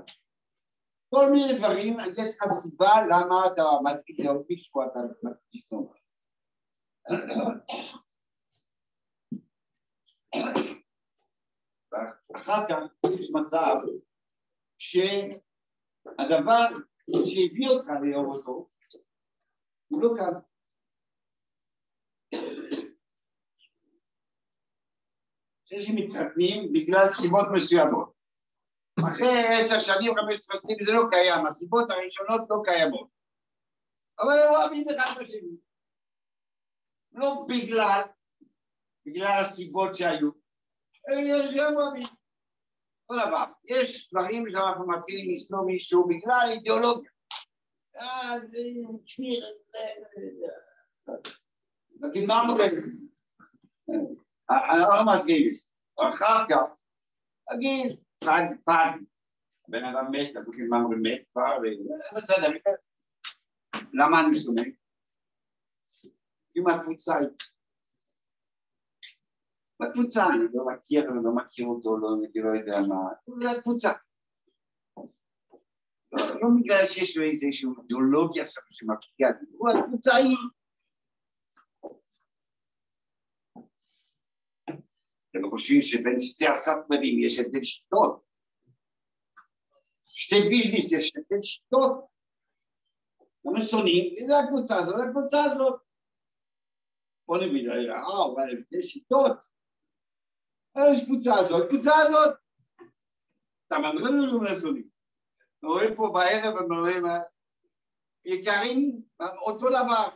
כל 1.14 1.30
מיני 1.32 1.58
דברים, 1.58 1.96
יש 2.00 2.36
לך 2.36 2.48
סיבה 2.48 2.92
למה 3.10 3.46
אתה 3.52 3.62
מתחיל 3.84 4.26
לאהוב 4.26 4.46
מישהו, 4.48 4.82
אתה 4.82 4.98
מתחיל 4.98 5.30
משהו. 5.54 5.92
ואחר 12.32 12.68
כך 12.68 12.78
יש 13.18 13.30
מצב 13.34 13.74
שהדבר 14.78 16.66
שהביא 17.26 17.68
אותך 17.68 17.86
לאהוב 18.02 18.26
אותו 18.26 18.68
הוא 19.88 20.02
לא 20.02 20.10
כאן. 20.18 20.32
יש 25.72 25.90
מתחתנים 25.90 26.72
בגלל 26.72 27.10
סיבות 27.10 27.46
מסוימות. 27.52 28.12
אחרי 29.08 29.46
עשר 29.48 29.80
שנים, 29.80 30.12
חמש 30.14 30.36
עשרה 30.36 30.56
שנים 30.62 30.76
זה 30.84 30.92
לא 30.92 31.02
קיים, 31.10 31.46
הסיבות 31.46 31.90
הראשונות 31.90 32.40
לא 32.50 32.56
קיימות. 32.64 33.08
אבל 34.20 34.38
הם 34.38 34.54
אוהבים 34.54 34.86
אחד 34.88 35.12
את 35.16 35.20
השני. 35.20 35.56
לא 37.12 37.46
בגלל, 37.48 38.02
בגלל 39.06 39.40
הסיבות 39.40 39.96
שהיו, 39.96 40.30
יש 41.18 41.56
גם 41.56 41.76
אוהבים. 41.76 42.06
אותו 43.08 43.26
דבר, 43.26 43.44
יש 43.64 44.10
דברים 44.10 44.50
שאנחנו 44.50 44.88
מתחילים 44.88 45.34
לשנוא 45.34 45.66
מישהו 45.66 46.08
בגלל 46.08 46.48
אידיאולוגיה. 46.50 47.10
אז 47.94 48.56
תשמעי, 49.04 49.40
נגיד 52.00 52.24
מה 52.26 52.42
אמרו 52.42 52.56
לא 54.50 55.14
מתחילים, 55.14 55.52
אחר 56.00 56.44
כך, 56.50 56.60
נגיד, 57.54 58.00
פג, 58.24 58.42
פג, 58.64 58.98
בן 59.68 59.84
אדם 59.84 60.04
מת, 60.12 60.36
כתובים 60.36 60.68
מה 60.68 60.76
אומרים 60.76 61.02
מת 61.02 61.22
כבר, 61.32 61.58
בסדר, 62.16 62.50
למה 63.92 64.20
אני 64.20 64.38
שונא? 64.38 64.62
עם 66.54 66.66
הקבוצה 66.66 67.14
היא 67.18 67.28
בקבוצה, 69.82 70.26
אני 70.26 70.44
לא 70.54 70.64
מכיר, 70.66 71.10
לא 71.10 71.34
מכיר 71.34 71.66
אותו, 71.66 71.96
לא, 71.96 72.08
לא 72.34 72.58
יודע 72.58 72.78
מה, 72.88 72.96
זה 73.44 73.50
הקבוצה. 73.58 73.92
לא, 76.12 76.24
לא 76.42 76.48
בגלל 76.58 76.86
שיש 76.86 77.16
לו 77.16 77.24
איזושהי 77.24 77.68
אידיאולוגיה 77.82 78.44
עכשיו 78.44 78.62
שמפקיעה, 78.70 79.30
הוא 79.52 79.70
הקבוצה 79.70 80.16
היא. 80.16 80.36
אתם 85.32 85.48
חושבים 85.48 85.82
שבין 85.82 86.20
שתי 86.20 86.46
הסאטמרים 86.46 87.24
יש 87.24 87.38
הבדל 87.38 87.62
שיטות? 87.62 88.22
שתי 90.02 90.36
ויז'ניס 90.36 90.92
יש 90.92 91.12
הבדל 91.16 91.42
שיטות? 91.42 92.06
למה 93.44 93.62
שונאים? 93.62 94.14
זה 94.28 94.38
הקבוצה 94.38 94.78
הזאת, 94.78 94.96
זה 94.96 95.02
הקבוצה 95.02 95.44
הזאת. 95.44 95.80
בוא 97.26 97.38
נגיד, 97.38 97.68
אה, 97.68 97.76
אבל 98.34 98.52
הבדל 98.52 98.82
שיטות. 98.82 99.44
יש 100.76 101.04
קבוצה 101.04 101.34
הזאת, 101.34 101.68
קבוצה 101.68 101.94
הזאת. 101.94 102.34
אתה 103.66 103.78
מנחיל 103.78 104.08
לנו 104.08 104.40
מהזונים. 104.40 104.88
אתה 105.58 105.66
רואה 105.66 105.96
פה 105.96 106.10
בערב, 106.14 106.56
הם 106.56 106.72
אומרים, 106.72 107.04
יקרים, 108.24 109.02
אותו 109.20 109.68
דבר. 109.68 110.08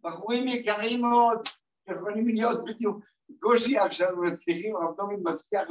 בחורים 0.00 0.48
יקרים 0.48 1.00
מאוד, 1.00 1.46
יכולים 1.88 2.28
להיות 2.28 2.64
בדיוק, 2.64 3.04
קושי 3.40 3.78
עכשיו 3.78 4.08
מצליחים, 4.22 4.76
הרב 4.76 4.96
תומין 4.96 5.20
מצליח 5.22 5.68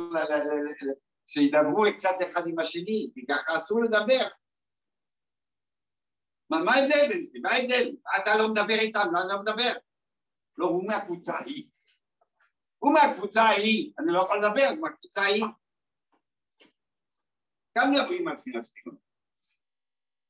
שידברו 1.28 1.84
קצת 1.98 2.16
אחד 2.26 2.48
עם 2.48 2.60
השני, 2.60 3.10
כי 3.14 3.26
ככה 3.30 3.56
אסור 3.58 3.84
לדבר. 3.84 4.28
מה 6.50 6.74
ההבדל 6.74 7.08
בין 7.08 7.24
זה? 7.24 7.32
מה 7.42 7.50
ההבדל? 7.50 7.96
אתה 8.22 8.38
לא 8.38 8.50
מדבר 8.50 8.80
איתם, 8.80 9.08
למה 9.08 9.34
לא 9.34 9.42
מדבר? 9.42 9.74
לא, 10.58 10.66
הוא 10.66 10.88
מהקבוצה 10.88 11.34
ההיא. 11.34 11.68
הוא 12.80 12.94
מהקבוצה 12.94 13.42
ההיא, 13.42 13.94
אני 14.00 14.14
לא 14.14 14.20
יכול 14.20 14.38
לדבר, 14.38 14.68
הוא 14.70 14.82
מהקבוצה 14.82 15.22
ההיא. 15.22 15.44
גם 17.78 17.92
מדברים 17.92 18.28
על 18.28 18.38
ספינות. 18.38 19.12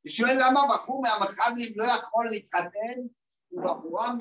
אני 0.06 0.13
שואל 0.13 0.38
למה 0.39 0.62
בחור 0.70 1.02
מהמחבלים 1.02 1.74
לא 1.76 1.84
יכול 1.84 2.30
להתחתן 2.32 3.00
עם 3.52 3.63
בחורה 3.63 4.15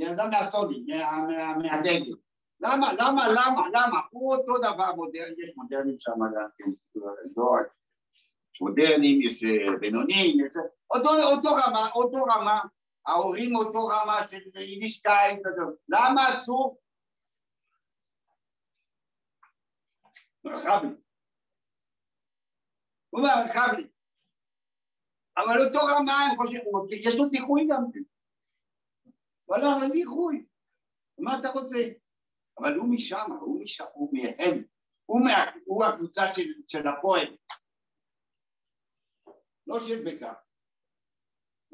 מאדם 0.00 0.30
מהסודי, 0.30 0.86
מהדגל. 1.62 2.12
למה, 2.60 2.92
למה, 2.92 3.28
למה, 3.28 3.68
למה? 3.68 4.00
הוא 4.10 4.36
אותו 4.36 4.58
דבר 4.58 4.94
מודרני, 4.94 5.34
יש 5.44 5.56
מודרנים 5.56 5.98
שם 5.98 6.12
גם 6.12 6.48
כן, 6.58 6.70
לא 7.36 7.56
יש 8.54 8.60
מודרנים, 8.60 9.22
יש 9.22 9.44
אה, 9.44 9.78
בינונים, 9.80 10.44
יש... 10.44 10.52
אותו 10.94 11.48
רמה, 11.54 11.90
אותו 11.94 12.24
רמה, 12.24 12.60
ההורים 13.06 13.56
אותו 13.56 13.86
רמה 13.86 14.26
של 14.26 14.40
יידישקייט, 14.54 15.40
למה 15.88 16.28
אסור? 16.28 16.78
רחבי. 20.44 20.86
הוא 23.10 23.20
אומר 23.20 23.44
רחבי. 23.44 23.86
אבל 25.36 25.66
אותו 25.66 25.78
רמה 25.86 26.26
יש 26.90 27.16
לו 27.18 27.28
דיחוי 27.28 27.66
גם 27.70 27.84
כן. 27.94 28.09
הוא 29.50 29.56
הלך 29.56 29.90
לדיחוי. 29.90 30.46
מה 31.18 31.38
אתה 31.40 31.48
רוצה? 31.48 31.78
אבל 32.58 32.74
הוא 32.74 32.94
משם, 32.94 33.32
הוא 33.40 33.62
משם, 33.62 33.84
הוא 33.94 34.10
מהם. 34.12 34.64
הוא, 35.06 35.20
מה, 35.24 35.50
הוא 35.66 35.84
הקבוצה 35.84 36.22
של, 36.34 36.50
של 36.66 36.88
הפועל. 36.88 37.36
לא 39.66 39.80
של 39.80 40.04
בית"ר. 40.04 40.32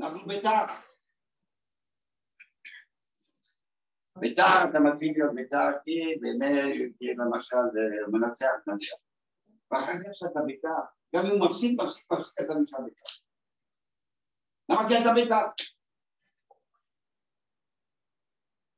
אנחנו 0.01 0.27
בית"ר. 0.27 0.67
בית"ר, 4.19 4.71
אתה 4.71 4.79
מתחיל 4.81 5.13
להיות 5.17 5.35
בית"ר 5.35 5.73
כי 5.85 6.21
באמת, 6.21 6.93
למשל 7.19 7.57
זה 7.73 7.81
מנצח, 8.13 8.47
מנצח. 8.67 8.97
ואחר 9.71 9.93
כך 9.93 10.11
שאתה 10.13 10.41
בית"ר, 10.47 10.69
גם 11.17 11.27
אם 11.27 11.31
הוא 11.31 11.49
מפסיד, 11.49 11.81
מפסיד, 11.83 12.05
מפסיד, 12.13 12.45
אתה 12.45 12.55
נשאר 12.63 12.81
בית"ר. 12.85 13.11
למה 14.69 14.89
כי 14.89 14.95
אתה 15.03 15.15
בית"ר? 15.15 15.76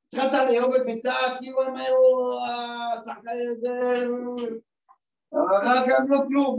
התחלת 0.08 0.32
לאהוב 0.32 0.74
את 0.74 0.86
בית"ר, 0.86 1.38
כי 1.40 1.50
הוא 1.50 1.62
אומר, 1.62 1.92
השחקן 3.00 3.36
הזה, 3.50 4.06
רק 5.32 5.88
הם 5.98 6.10
לא 6.12 6.18
כלום, 6.28 6.58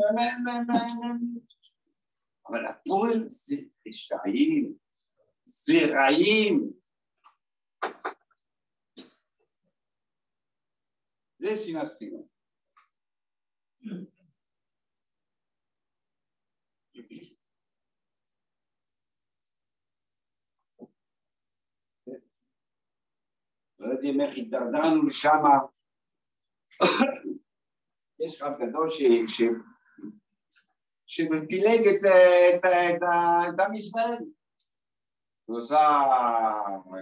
אבל 2.49 2.65
הפועל 2.65 3.25
זה 3.29 3.55
רשעים, 3.87 4.73
זה 5.45 5.79
רעים. 5.89 6.71
זה 11.39 11.57
שנאת 11.57 11.87
ספינות. 11.87 12.25
לא 23.79 23.93
יודעים 23.93 24.21
איך 24.21 24.37
התדרדרנו 24.37 25.05
לשם. 25.07 25.43
יש 28.19 28.41
רב 28.41 28.53
גדול 28.61 28.89
ש... 28.89 29.01
ש... 29.27 29.41
שמפילג 31.07 31.87
את, 31.87 32.05
את, 32.05 32.65
את, 32.65 33.03
את 33.49 33.59
עם 33.59 33.75
ישראל. 33.75 34.23
הוא 35.45 35.57
עושה 35.57 36.03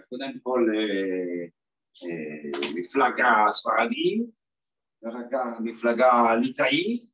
קודם 0.10 0.40
כל 0.44 0.66
אה, 0.76 1.48
מפלגה 2.76 3.34
ספרדית, 3.52 4.30
ואחר 5.02 5.24
כך 5.32 5.60
מפלגה 5.60 6.36
ליטאית. 6.42 7.07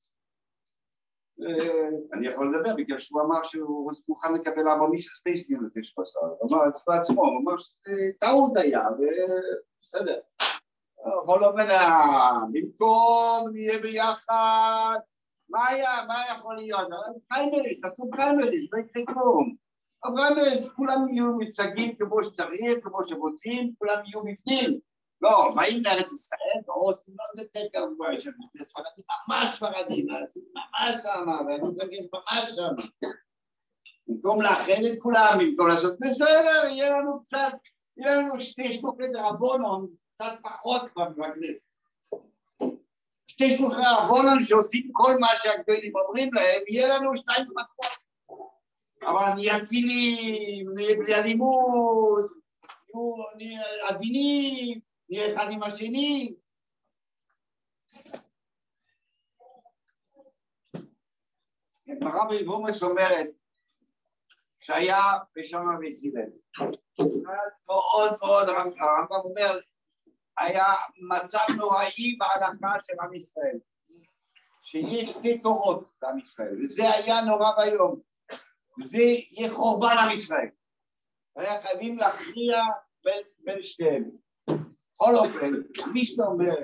אני 2.14 2.28
יכול 2.28 2.56
לדבר 2.56 2.76
בגלל 2.76 3.00
שהוא 3.00 3.22
אמר 3.22 3.44
שהוא 3.44 3.92
מוכן 4.08 4.34
לקבל 4.34 4.68
ארבע 4.68 4.88
מיסס 4.88 5.22
פייסטיונט 5.24 5.78
יש 5.78 5.96
בסל, 6.00 6.20
הוא 6.40 6.52
אמר 6.52 6.68
את 6.68 6.74
זה 6.74 6.80
בעצמו, 6.88 7.22
הוא 7.22 7.42
אמר 7.42 7.58
שזה 7.58 7.92
טעות 8.20 8.58
היה, 8.58 8.82
ובסדר. 8.90 10.20
בכל 11.24 11.44
אופן, 11.44 11.68
במקום 12.52 13.50
נהיה 13.54 13.80
ביחד, 13.82 15.00
מה 15.50 15.68
היה, 15.68 16.06
מה 16.08 16.16
יכול 16.38 16.56
להיות? 16.56 16.88
פריימריס, 17.30 17.82
תעשו 17.82 18.10
פריימריס, 18.12 18.70
לא 18.74 18.80
יקרה 18.80 19.04
כלום. 19.06 19.56
הפריימריס, 20.04 20.68
כולם 20.76 21.14
יהיו 21.14 21.34
מיוצגים 21.34 21.96
כמו 21.96 22.24
שצריך, 22.24 22.78
כמו 22.84 23.04
שרוצים, 23.04 23.74
כולם 23.80 23.98
יהיו 24.06 24.22
בפנים. 24.24 24.80
לא, 25.22 25.54
באים 25.56 25.82
לארץ 25.86 26.12
ישראל, 26.12 26.53
רוצים 26.84 27.16
עוד 27.30 27.46
יותר 27.46 27.62
גרוע 27.74 28.18
שם, 28.18 28.32
ספרדים 28.64 29.06
ממש 29.28 29.56
ספרדים, 29.56 30.08
ממש 30.08 31.04
שמה, 31.04 31.42
מתרגש 31.64 32.00
ממש 32.14 32.52
שמה. 32.56 33.10
במקום 34.08 34.42
לאחד 34.42 34.84
את 34.94 35.00
כולם, 35.00 35.38
במקום 35.40 35.68
לעשות 35.68 36.00
בסדר, 36.00 36.68
יהיה 36.70 37.00
לנו 37.00 37.22
קצת, 37.22 37.54
יהיה 37.98 38.18
לנו 38.18 38.42
שתי 38.42 38.74
שלוחי 38.74 39.08
דרבונון, 39.14 39.88
קצת 40.16 40.34
פחות 40.44 40.82
כבר 40.94 41.10
בכנסת. 41.10 41.68
שתי 43.28 43.52
שלוחי 43.52 43.82
דרבונון 43.82 44.40
שעושים 44.40 44.90
כל 44.92 45.14
מה 45.20 45.28
שהגדולים 45.38 45.94
אומרים 45.96 46.34
להם, 46.34 46.62
יהיה 46.68 46.96
לנו 46.96 47.18
שתיים 47.18 47.46
פחות. 47.46 48.04
אבל 49.06 49.34
נהיה 49.36 49.58
אצילים, 49.58 50.74
נהיה 50.74 50.96
בלי 50.98 51.16
אלימות, 51.16 52.32
נהיה 53.38 53.62
עדינים, 53.88 54.80
נהיה 55.10 55.34
אחד 55.34 55.52
עם 55.52 55.64
השני. 55.64 56.34
הגמרא 61.88 62.26
באיבומס 62.30 62.84
אומרת 62.84 63.28
שהיה 64.60 65.02
בשם 65.36 65.62
המסילל. 65.70 66.30
מאוד 67.68 68.18
מאוד, 68.22 68.50
הרמב"ם 68.50 69.20
אומר, 69.24 69.60
היה 70.38 70.66
מצב 71.12 71.54
נוראי 71.58 72.18
בהלכה 72.18 72.80
של 72.80 72.94
עם 73.02 73.14
ישראל, 73.14 73.58
שיש 74.64 75.10
שתי 75.10 75.40
תורות 75.40 75.90
לעם 76.02 76.20
ישראל, 76.20 76.64
וזה 76.64 76.90
היה 76.90 77.22
נורא 77.22 77.52
ואיום. 77.58 78.00
וזה 78.80 78.98
יהיה 78.98 79.54
חורבן 79.54 79.96
עם 80.00 80.12
ישראל. 80.14 80.50
היה 81.36 81.62
חייבים 81.62 81.98
להכריע 81.98 82.62
בין, 83.04 83.24
בין 83.40 83.62
שתיהם. 83.62 84.12
בכל 84.48 85.16
אופן, 85.16 85.52
מי 85.94 86.06
שאתה 86.06 86.24
אומר, 86.24 86.56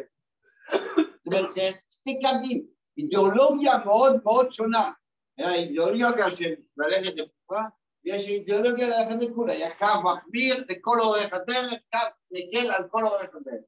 זאת 1.29 1.39
אומרת, 1.39 1.53
זה 1.53 1.69
שתי 1.89 2.19
קווים, 2.21 2.65
אידיאולוגיה 2.97 3.77
מאוד 3.85 4.23
מאוד 4.23 4.53
שונה. 4.53 4.91
היה 5.37 5.53
אידיאולוגיה 5.53 6.31
של 6.31 6.53
ללכת 6.77 7.15
לפופה, 7.15 7.61
ויש 8.05 8.27
אידיאולוגיה 8.27 8.87
ללכת 8.87 9.15
לכולה, 9.21 9.53
היה 9.53 9.75
קו 9.75 9.85
מחמיר 10.03 10.65
לכל 10.69 10.99
אורך 10.99 11.33
הדרך, 11.33 11.79
קו 11.91 11.99
מקל 12.31 12.71
על 12.71 12.83
כל 12.91 13.03
אורך 13.03 13.29
הדרך. 13.35 13.61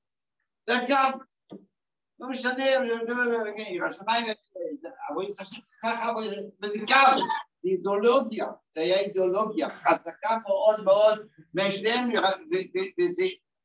זה 0.70 0.78
הקו, 0.78 1.18
לא 2.20 2.30
משנה, 2.30 2.66
השמיים, 3.88 4.26
אבל 5.09 5.26
ככה, 5.84 6.14
וזה 6.64 6.80
קו. 6.80 7.18
זה 7.64 7.70
אידיאולוגיה, 7.70 8.45
זה 8.70 8.82
היה 8.82 8.99
אידיאולוגיה 8.99 9.70
חזקה 9.70 10.38
מאוד 10.47 10.84
מאוד 10.84 11.28
משניהם, 11.53 12.09
וזה 12.99 13.24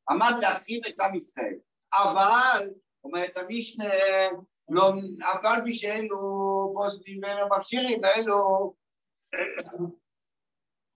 עמד 0.09 0.33
להרחיב 0.41 0.85
את 0.85 0.99
עם 0.99 1.15
ישראל. 1.15 1.55
אבל, 1.93 2.69
אומרת 3.03 3.37
המשנה, 3.37 3.85
לא, 4.69 4.93
אף 5.19 5.45
על 5.45 5.61
פי 5.63 5.73
שאלו 5.73 6.17
בוסטים 6.73 7.19
ואלו 7.23 7.47
מכשירים, 7.57 8.01
ואלו 8.03 8.73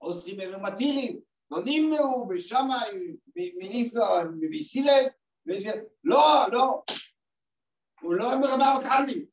אוסרים 0.00 0.38
ואלו 0.38 0.60
מטילים, 0.60 1.20
לא 1.50 1.58
נמנעו 1.64 2.28
בשמאי, 2.28 3.16
מניסון, 3.36 4.38
מביסילב, 4.40 5.06
וזה, 5.46 5.70
לא, 6.04 6.46
לא, 6.52 6.82
הוא 8.00 8.14
לא 8.14 8.34
אומר 8.34 8.56
מה 8.56 8.78
מקרנים, 8.78 9.26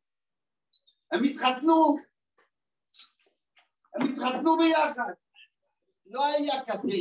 הם 1.12 1.24
התחתנו 1.24 1.98
הם 3.96 4.08
התחתנו 4.08 4.58
ביחד. 4.58 5.14
לא 6.06 6.26
היה 6.26 6.54
כזה 6.68 6.98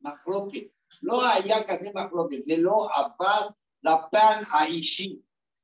מחלוקת, 0.00 0.66
לא 1.02 1.32
היה 1.32 1.56
כזה 1.68 1.90
מחלוקת, 1.94 2.40
זה 2.40 2.54
לא 2.58 2.88
עבר 2.94 3.48
לפן 3.84 4.42
האישי, 4.50 5.18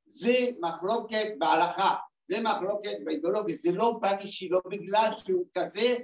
זה 0.05 0.35
מחלוקת 0.59 1.27
בהלכה, 1.37 1.95
זה 2.25 2.41
מחלוקת 2.41 2.97
באידיאולוגיה, 3.05 3.55
זה 3.55 3.71
לא 3.71 3.99
פן 4.01 4.17
אישי, 4.19 4.49
לא 4.49 4.61
בגלל 4.69 5.09
שהוא 5.17 5.45
כזה, 5.57 5.95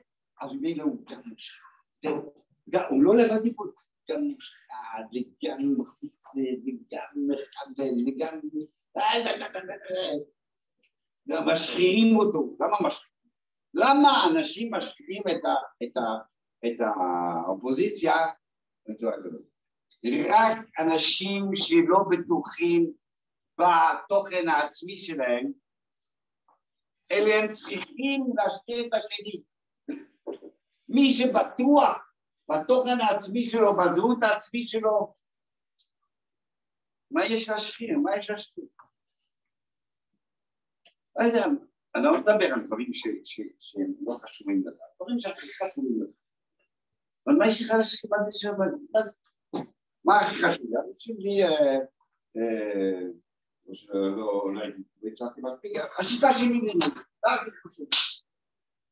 אז 0.42 0.54
ממילא 0.54 0.84
הוא 0.84 1.06
גם 1.10 1.22
מושחת. 1.26 1.66
הוא 2.90 3.04
לא 3.04 3.16
לבד 3.16 3.42
טיפול, 3.42 3.74
גם 4.12 4.22
מושחת, 4.22 5.06
וגם 5.14 5.58
מחפיצה, 5.78 6.42
וגם 6.66 7.28
מחבל, 7.28 7.94
וגם... 8.08 8.40
גם 11.30 11.50
משחירים 11.50 12.18
אותו, 12.18 12.58
למה 12.60 12.78
משחירים? 12.88 13.16
למה 13.74 14.10
אנשים 14.32 14.74
ה, 15.96 16.02
את 16.66 16.80
האופוזיציה? 16.80 18.14
רק 20.30 20.58
אנשים 20.80 21.44
שלא 21.56 21.98
בטוחים 22.10 22.92
בתוכן 23.58 24.50
העצמי 24.50 24.98
שלהם, 24.98 25.52
אלה 27.12 27.44
הם 27.44 27.52
צריכים 27.52 28.26
להשקיע 28.36 28.88
את 28.88 28.94
השני. 28.94 29.44
מי 30.90 31.14
שבטוח 31.14 31.98
בתוכן 32.50 33.02
העצמי 33.02 33.46
שלו, 33.46 33.78
בזהות 33.78 34.24
העצמית 34.24 34.70
שלו, 34.70 35.14
מה 37.12 37.26
יש 37.26 37.50
להשחיר? 37.50 37.98
מה 38.04 38.18
יש 38.18 38.30
להשחיר? 38.30 38.66
לא 41.20 41.26
יודע, 41.26 41.46
אני 41.96 42.04
לא 42.04 42.20
מדבר 42.20 42.54
על 42.54 42.66
דברים 42.68 42.94
שהם 43.60 43.94
לא 44.02 44.14
חשובים 44.14 44.62
לדעת, 44.62 44.90
דברים 44.96 45.20
שהכי 45.20 45.48
חשובים 45.48 46.02
לדעת. 46.02 46.16
אבל 47.28 47.36
מה 47.36 47.48
יש 47.48 47.66
לך 47.66 47.72
להשקיע 47.72 48.12
בזה 48.12 48.32
שם? 48.36 48.52
מה 50.06 50.20
הכי 50.20 50.36
חשוב? 50.36 50.66
אנשים 50.88 51.16
לי, 51.20 51.42
לא, 53.94 54.42
אולי 54.44 54.68
לא 55.02 55.10
הצלחתי 55.12 55.42
מספיק, 55.42 55.72
השיטה 56.00 56.34
שלי 56.34 56.54
ללמוד, 56.54 56.82
זה 56.84 57.32
הכי 57.32 57.52
חשוב. 57.68 57.88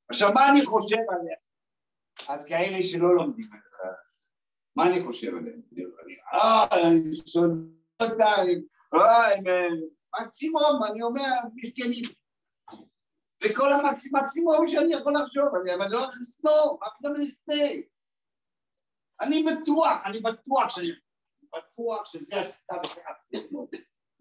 עכשיו, 0.10 0.34
מה 0.34 0.50
אני 0.50 0.66
חושב 0.66 0.96
עליה? 1.10 1.36
אז 2.28 2.46
כאלה 2.46 2.84
שלא 2.84 3.16
לומדים 3.16 3.46
את 3.46 3.52
זה, 3.52 3.88
מה 4.76 4.88
אני 4.88 5.04
חושב 5.04 5.28
עליהם? 5.28 5.62
אה, 6.34 6.66
אני 6.72 7.14
שונא 7.28 7.56
אותה, 8.02 8.26
אה, 8.94 9.68
מקסימום, 10.22 10.84
אני 10.92 11.02
אומר, 11.02 11.32
מסכנים. 11.56 12.04
וכל 13.44 13.70
המקסימום 13.74 14.68
שאני 14.68 14.94
יכול 14.94 15.14
לחשוב 15.14 15.46
עליה, 15.56 15.76
אבל 15.76 15.88
לא 15.92 16.00
הולך 16.00 16.14
לשנוא, 16.22 16.80
מה 16.80 16.88
פתאום 17.00 17.16
לשנא? 17.16 17.66
אני 19.22 19.44
בטוח, 19.44 19.98
אני 20.06 20.20
בטוח 20.20 20.70
שאני 20.70 20.88
בטוח 21.56 22.06
שזה 22.06 22.42
השיטה 22.42 22.76
בכך. 22.84 23.12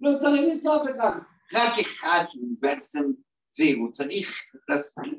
לא 0.01 0.11
צריך 0.21 0.57
לטעות 0.57 0.83
בכך. 0.83 1.15
רק 1.55 1.73
אחד 1.81 2.25
שהוא 2.27 2.49
בעצם 2.61 3.03
זה, 3.49 3.65
הוא 3.79 3.91
צריך 3.91 4.49
להסביר. 4.69 5.13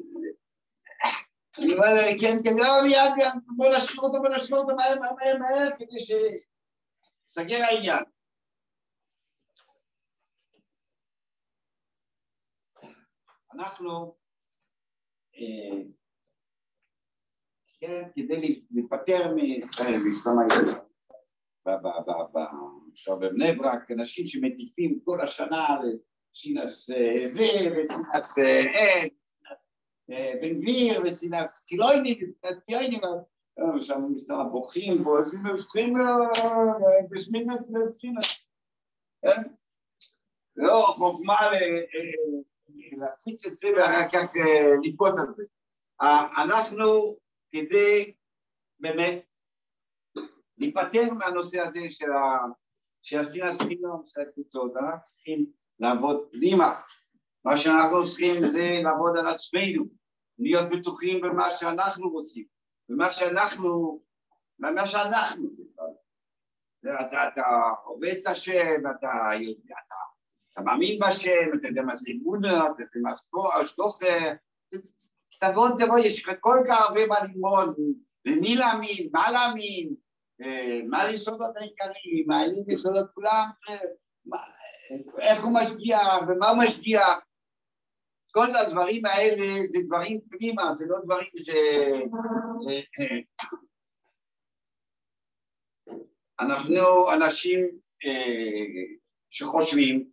אני 1.60 1.74
אומר, 1.74 1.86
כן, 2.22 2.38
כן, 2.44 2.56
לא, 2.58 2.84
מיד, 2.84 3.28
בוא 3.58 3.66
נשאיר 3.78 4.00
אותו, 4.00 4.22
בוא 4.22 4.30
נשאיר 4.36 4.58
אותו 4.58 4.76
מהר, 4.76 5.00
מהר, 5.00 5.38
מהר, 5.38 5.70
כדי 5.80 6.00
שסגר 7.26 7.64
העניין. 7.64 8.04
אנחנו, 13.54 14.16
אה, 15.36 15.84
כן, 17.86 18.04
כדי 18.16 18.64
להיפטר 18.72 19.36
מסתם 20.06 20.32
עכשיו 22.92 23.20
בבני 23.20 23.52
ברק, 23.56 23.92
אנשים 23.92 24.28
שמטיפים 24.28 25.00
כל 25.06 25.22
השנה 25.22 25.80
לסינס 25.80 26.90
אה, 26.90 27.28
זה 27.28 27.44
וסינס 27.78 28.08
עד, 28.14 28.24
אה, 30.12 30.34
בן 30.42 30.62
גביר 30.62 31.02
וסינס 31.06 31.66
קילוינים 31.68 32.18
וסינס 32.18 32.64
קיוינים, 32.66 33.02
שם 33.80 34.02
מסתם 34.14 34.36
בוכים 34.52 35.04
פה, 35.04 35.18
סינס 35.26 35.72
סינס, 35.72 36.00
בשמינס 37.10 37.72
סינס, 37.92 38.46
לא 40.56 40.86
חוכמה 40.96 41.38
להפיץ 42.98 43.46
את 43.46 43.58
זה 43.58 43.68
ואחר 43.78 44.10
כך 44.14 44.36
אה, 44.38 44.74
לבכות 44.84 45.14
על 45.18 45.34
זה. 45.38 45.44
אנחנו 46.44 47.16
כדי 47.54 48.14
באמת 48.80 49.26
להיפטר 50.58 51.14
מהנושא 51.14 51.60
הזה 51.60 51.80
של 53.02 53.20
השנאה 53.20 53.54
סחינום, 53.54 54.04
של 54.08 54.22
הקבוצות, 54.22 54.78
אנחנו 54.78 55.00
צריכים 55.16 55.52
לעבוד 55.80 56.28
פנימה. 56.32 56.82
מה 57.46 57.58
שאנחנו 57.58 58.08
צריכים 58.08 58.48
זה 58.48 58.80
לעבוד 58.84 59.18
על 59.18 59.28
עצמנו, 59.28 59.86
להיות 60.40 60.70
בטוחים 60.72 61.22
במה 61.22 61.52
שאנחנו 61.52 62.10
רוצים, 62.10 62.46
במה 62.90 63.12
שאנחנו, 63.12 64.02
במה 64.60 64.88
שאנחנו. 64.88 65.50
אתה, 66.80 67.28
אתה 67.28 67.42
עובד 67.86 68.14
את 68.22 68.28
השם, 68.28 68.82
אתה 68.90 69.08
יודע, 69.42 69.76
אתה 69.86 69.96
אתה 70.54 70.62
מאמין 70.62 71.00
בהשם, 71.00 71.50
אתה 71.60 71.68
יודע 71.68 71.82
מה 71.82 71.96
זה 71.96 72.12
אמונה, 72.12 72.72
אתה 72.72 72.82
יודע 72.82 73.00
מה 73.02 73.16
זה 73.16 73.28
השגוחה, 73.62 74.06
תבוא, 75.40 75.70
תבוא, 75.78 76.00
יש 76.00 76.24
לך 76.24 76.32
כל 76.40 76.58
כך 76.68 76.82
הרבה 76.82 77.08
מה 77.08 77.24
ללמוד, 77.24 77.78
למי 78.26 78.56
להאמין, 78.56 79.10
מה 79.12 79.32
להאמין, 79.32 79.96
מה 80.90 81.02
היסודות 81.02 81.58
העיקריים, 81.58 82.26
מה 82.28 82.40
היסודות 82.68 83.06
כולם, 83.14 83.50
איך 85.20 85.44
הוא 85.44 85.54
משגיח, 85.54 86.22
ומה 86.28 86.50
הוא 86.50 86.64
משגיח. 86.64 87.28
כל 88.32 88.56
הדברים 88.56 89.06
האלה 89.06 89.66
זה 89.66 89.80
דברים 89.88 90.22
פנימה, 90.30 90.76
זה 90.76 90.86
לא 90.88 90.98
דברים 91.06 91.30
ש... 91.38 91.50
אנחנו 96.40 97.14
אנשים 97.14 97.70
אה, 98.06 98.96
שחושבים, 99.30 100.10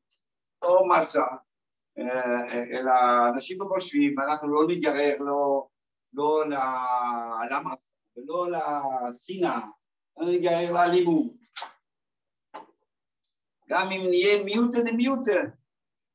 או 0.63 0.89
מסה, 0.89 1.21
אה, 1.21 1.37
אלא 2.73 2.93
אנשים 3.35 3.59
חושבים, 3.61 4.21
אנחנו 4.21 4.49
לא 4.49 4.67
ניגרר 4.67 5.17
לא, 5.21 5.67
לא 6.13 6.45
למסה 7.51 7.91
ולא 8.17 8.47
לשנאה, 9.09 9.61
לא 10.19 10.27
ניגרר 10.27 10.73
לאלימות. 10.73 11.33
גם 13.69 13.93
אם 13.93 14.01
נהיה 14.09 14.45
מיעוטה 14.45 14.79
דמיעוטה, 14.81 15.41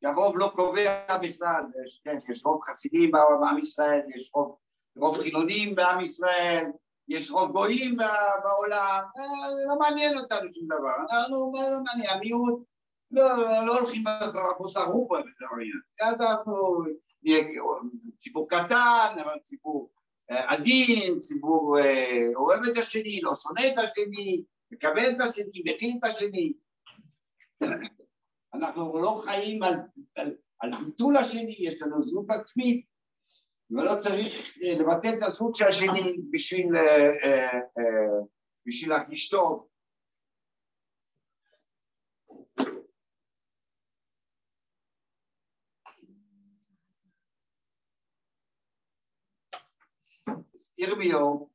הרוב 0.04 0.38
לא 0.38 0.52
קובע 0.56 1.18
בכלל, 1.18 1.64
כן, 2.04 2.18
יש 2.32 2.46
רוב 2.46 2.62
חסידים 2.64 3.12
בעם 3.12 3.58
ישראל, 3.58 4.02
יש 4.16 4.32
רוב, 4.34 4.58
רוב 4.98 5.18
חילונים 5.18 5.76
בעם 5.76 6.04
ישראל, 6.04 6.66
יש 7.08 7.32
רוב 7.32 7.52
גויים 7.52 7.98
בעולם, 8.44 9.04
אה, 9.18 9.48
לא 9.68 9.80
מעניין 9.80 10.18
אותנו 10.18 10.54
שום 10.54 10.66
דבר, 10.66 10.96
אנחנו, 11.10 11.52
מה 11.52 11.70
לא 11.70 11.80
מעניין, 11.84 12.10
המיעוט, 12.10 12.64
לא, 13.16 13.66
לא 13.66 13.80
הולכים 13.80 14.04
במוסר 14.34 14.84
רובה 14.84 15.20
אז 16.02 16.22
אנחנו 16.22 16.84
נהיה 17.24 17.44
ציבור 18.18 18.50
קטן, 18.50 19.16
אבל 19.24 19.40
ציבור 19.42 19.90
אה, 20.32 20.54
עדין, 20.54 21.20
ציבור 21.20 21.80
אה, 21.80 22.28
אוהב 22.36 22.64
את 22.64 22.78
השני, 22.78 23.20
לא 23.22 23.32
שונא 23.36 23.74
את 23.74 23.78
השני, 23.78 24.44
מקבל 24.72 25.10
את 25.10 25.22
השני, 25.22 25.64
מכין 25.66 25.98
את 25.98 26.04
השני. 26.04 26.54
אנחנו 28.56 29.02
לא 29.02 29.22
חיים 29.26 29.64
על, 29.64 29.74
על, 30.16 30.36
על 30.60 30.72
ביטול 30.86 31.18
השני, 31.18 31.56
יש 31.60 31.82
לנו 31.82 32.04
זהות 32.04 32.30
עצמית, 32.30 32.86
ולא 33.72 33.96
צריך 34.00 34.58
אה, 34.64 34.80
לבטל 34.80 35.14
את 35.18 35.24
הזהות 35.24 35.56
של 35.56 35.66
השני 35.66 36.18
בשביל, 36.32 36.68
בשביל 38.68 38.90
להרגיש 38.90 39.30
טוב. 39.30 39.68
ירמיהו, 50.78 51.50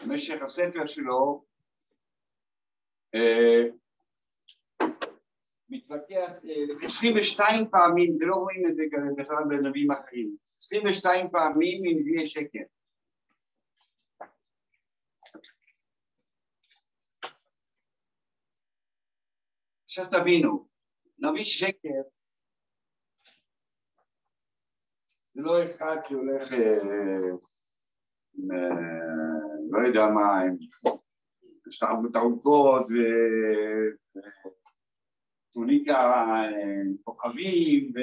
במשך 0.00 0.42
הספר 0.42 0.86
שלו, 0.86 1.44
מתווכח 5.68 6.30
22 6.82 7.70
פעמים, 7.70 8.16
ולא 8.20 8.36
רואים 8.36 8.70
את 8.70 8.76
זה 8.76 8.82
בכלל 9.16 9.44
בנביאים 9.48 9.90
אחרים, 9.90 10.36
22 10.56 11.30
פעמים 11.30 11.82
מנביאי 11.82 12.26
שקר. 12.26 12.64
עכשיו 19.84 20.04
תבינו, 20.10 20.68
נביא 21.18 21.44
שקר 21.44 22.02
זה 25.34 25.42
לא 25.42 25.64
אחד 25.64 25.96
שהולך, 26.08 26.52
אה, 26.52 26.58
אה, 26.58 27.53
לא 29.70 29.78
יודע 29.86 30.06
מה, 30.14 30.40
עם 30.40 30.56
שרבות 31.70 32.16
ארוכות 32.16 32.86
וטוניקה 35.50 35.94
אה, 35.94 36.50
כוכבים 37.04 37.92
ו... 37.94 37.98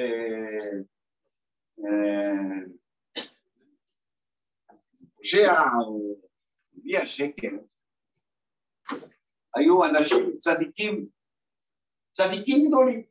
פושע 5.16 5.52
או 5.86 6.16
נביא 6.72 6.98
השקר, 6.98 7.56
היו 9.54 9.84
אנשים 9.84 10.36
צדיקים, 10.36 11.06
צדיקים 12.12 12.68
גדולים, 12.68 13.02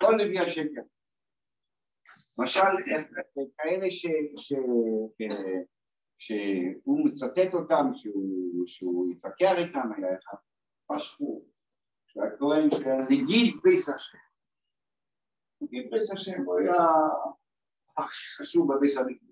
כל 0.00 0.14
נביא 0.14 0.40
השקר. 0.40 0.97
למשל, 2.38 2.60
כאלה 3.58 3.90
ש, 3.90 4.06
ש, 4.36 4.52
שהוא 6.18 7.06
מצטט 7.06 7.54
אותם, 7.54 7.84
שהוא, 7.92 8.66
שהוא 8.66 9.12
התווכח 9.12 9.52
איתם, 9.58 9.92
היה 9.96 10.18
אחד 10.18 10.36
פשחו, 10.86 11.44
שהיה 12.06 12.30
כהן 12.38 12.70
של 12.70 13.14
נגיד 13.14 13.54
פריס 13.62 13.88
השם. 13.88 14.18
נגיד 15.60 15.90
פריס 15.90 16.12
השם 16.12 16.42
הוא 16.42 16.58
היה 16.58 16.82
חשוב 18.38 18.74
בביס 18.74 18.98
המקדש. 18.98 19.28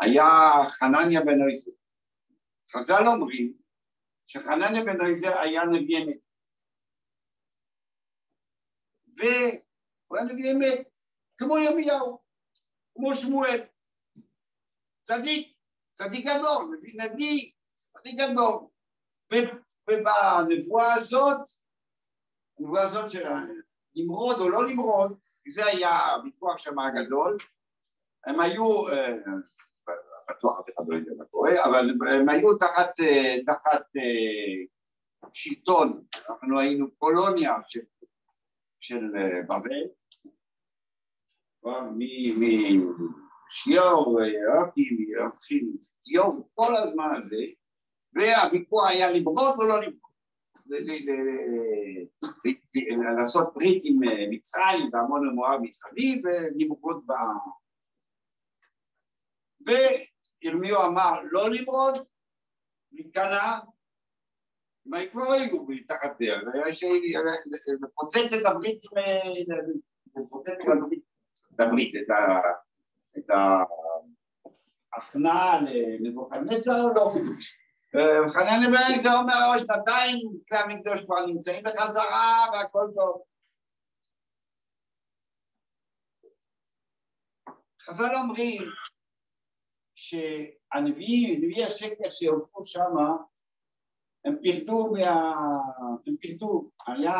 היה 0.00 0.24
חנניה 0.66 1.20
בן 1.20 1.38
עזר. 1.52 1.70
חז"ל 2.72 3.06
אומרים 3.06 3.52
שחנניה 4.26 4.84
בן 4.84 5.00
עזר 5.10 5.38
היה 5.38 5.62
נביא 5.64 5.98
אמת. 5.98 6.18
והוא 9.16 10.16
היה 10.16 10.24
נביא 10.24 10.52
אמת, 10.52 10.87
כמו 11.38 11.58
ירמיהו, 11.58 12.18
כמו 12.94 13.14
שמואל. 13.14 13.60
צדיק, 15.02 15.52
צדיק 15.92 16.26
גדול, 16.26 16.76
נביא, 16.76 17.02
נביא 17.04 17.52
צדיק 17.74 18.20
גדול. 18.20 18.66
ובנבואה 19.32 20.94
הזאת, 20.94 21.40
הנבואה 22.58 22.82
הזאת 22.82 23.10
של 23.10 23.28
נמרוד 23.96 24.40
או 24.40 24.48
לא 24.48 24.68
נמרוד, 24.68 25.18
זה 25.48 25.66
היה 25.66 26.14
הוויכוח 26.14 26.56
שם 26.56 26.78
הגדול, 26.78 27.36
הם 28.26 28.40
היו, 28.40 28.88
אה, 28.88 29.14
בטוח 30.30 30.60
אף 30.60 30.64
אחד 30.74 30.84
לא 30.88 30.96
יודע 30.96 31.12
מה 31.18 31.24
קורה, 31.24 31.50
אבל 31.64 31.90
הם 32.10 32.28
היו 32.28 32.58
תחת, 32.58 33.00
אה, 33.00 33.36
תחת 33.46 33.82
אה, 33.96 34.64
שלטון, 35.32 36.04
אנחנו 36.28 36.60
היינו 36.60 36.90
קולוניה 36.98 37.54
של, 37.66 37.80
של 38.80 39.04
בבל, 39.48 39.97
משיור, 43.48 44.20
יורקים, 44.20 44.98
יורקים, 45.16 45.76
יום, 46.06 46.42
כל 46.54 46.76
הזמן 46.76 47.14
הזה, 47.16 47.44
והוויכוח 48.14 48.90
היה 48.90 49.12
לברוד 49.12 49.54
או 49.58 49.64
לא 49.64 49.80
לברוד. 49.80 50.08
לעשות 53.18 53.54
ברית 53.54 53.82
עם 53.84 53.96
מצרים 54.30 54.90
ועמון 54.92 55.28
ומואב 55.28 55.60
מסביב 55.60 56.22
ולמרוד 56.24 57.06
ב... 57.06 57.12
וירמיהו 59.66 60.82
אמר 60.86 61.20
לא 61.30 61.50
למרוד, 61.50 61.94
להיכנע, 62.92 63.58
מה 64.86 64.98
כבר 65.12 65.32
היו 65.32 65.64
מתחת 65.68 66.16
לפוצץ 67.82 68.32
את 68.32 68.46
הברית, 68.46 68.82
לפוצץ 70.16 70.48
את 70.48 70.68
הברית, 70.82 71.07
את 73.18 73.30
ההכנעה 74.92 75.60
לנבוכדנצר 75.60 76.82
או 76.82 76.94
לא? 76.94 77.12
חנן 78.34 78.72
בן 78.72 78.96
זה 78.96 79.12
אומר, 79.14 79.52
או 79.52 79.58
שנתיים 79.58 80.18
כלי 80.48 80.58
המקדוש 80.58 81.04
כבר 81.04 81.26
נמצאים 81.26 81.64
בחזרה 81.64 82.46
והכל 82.52 82.86
טוב. 82.94 83.22
חז"ל 87.82 88.14
אומרים 88.22 88.62
שהנביאים, 89.94 91.44
נביאי 91.44 91.64
השקר 91.64 92.10
שהופכו 92.10 92.64
שמה, 92.64 93.16
הם 94.24 94.36
פירטו, 94.42 94.92
מה... 94.92 95.34
הם 96.06 96.16
פירטו, 96.20 96.70
היה 96.86 97.18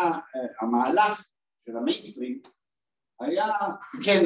המהלך 0.61 1.28
של 1.61 1.76
המיינסטרים, 1.76 2.41
היה 3.20 3.46
כן 4.04 4.24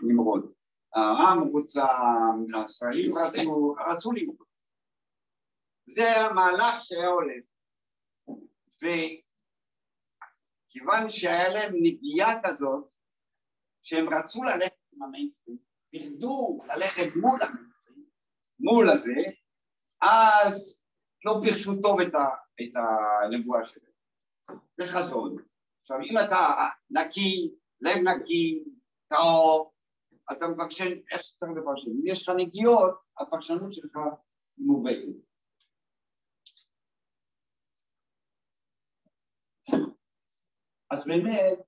נמרוד. 0.00 0.52
העם 0.94 1.40
רוצה, 1.40 1.86
השרים 2.64 3.10
רצו, 3.18 3.74
רצו 3.90 4.12
למרוד. 4.12 4.46
זה 5.86 6.20
המהלך 6.20 6.74
שהיה 6.80 7.08
הולך. 7.08 7.44
וכיוון 10.68 11.08
שהיה 11.08 11.48
להם 11.48 11.72
נגיעה 11.82 12.40
כזאת, 12.44 12.88
שהם 13.82 14.14
רצו 14.14 14.42
ללכת 14.42 14.72
עם 14.92 15.02
המיינסטרים, 15.02 15.58
פחדו 15.94 16.60
ללכת 16.66 17.16
מול 17.16 17.42
המיינסטרים, 17.42 18.04
מול 18.60 18.90
הזה, 18.90 19.20
אז 20.02 20.84
לא 21.24 21.40
פירשו 21.42 21.82
טוב 21.82 22.00
את, 22.00 22.14
ה, 22.14 22.24
את 22.60 22.72
הנבואה 22.76 23.64
שלהם. 23.64 23.90
זה 24.80 24.86
חזון. 24.86 25.36
עכשיו, 25.80 25.96
אם 26.00 26.18
אתה 26.18 26.68
נקי, 26.90 27.54
לב 27.80 27.96
נקי, 27.96 28.64
טהור, 29.08 29.72
אתה 30.32 30.48
מבקש 30.48 30.80
איך 30.80 31.22
שצריך 31.22 31.52
לפרשן. 31.56 31.90
אם 31.90 32.06
יש 32.06 32.28
לך 32.28 32.34
נגיעות, 32.38 32.94
הפרשנות 33.18 33.72
שלך 33.74 33.98
מובהקת. 34.58 35.30
אז 40.90 41.06
באמת, 41.06 41.58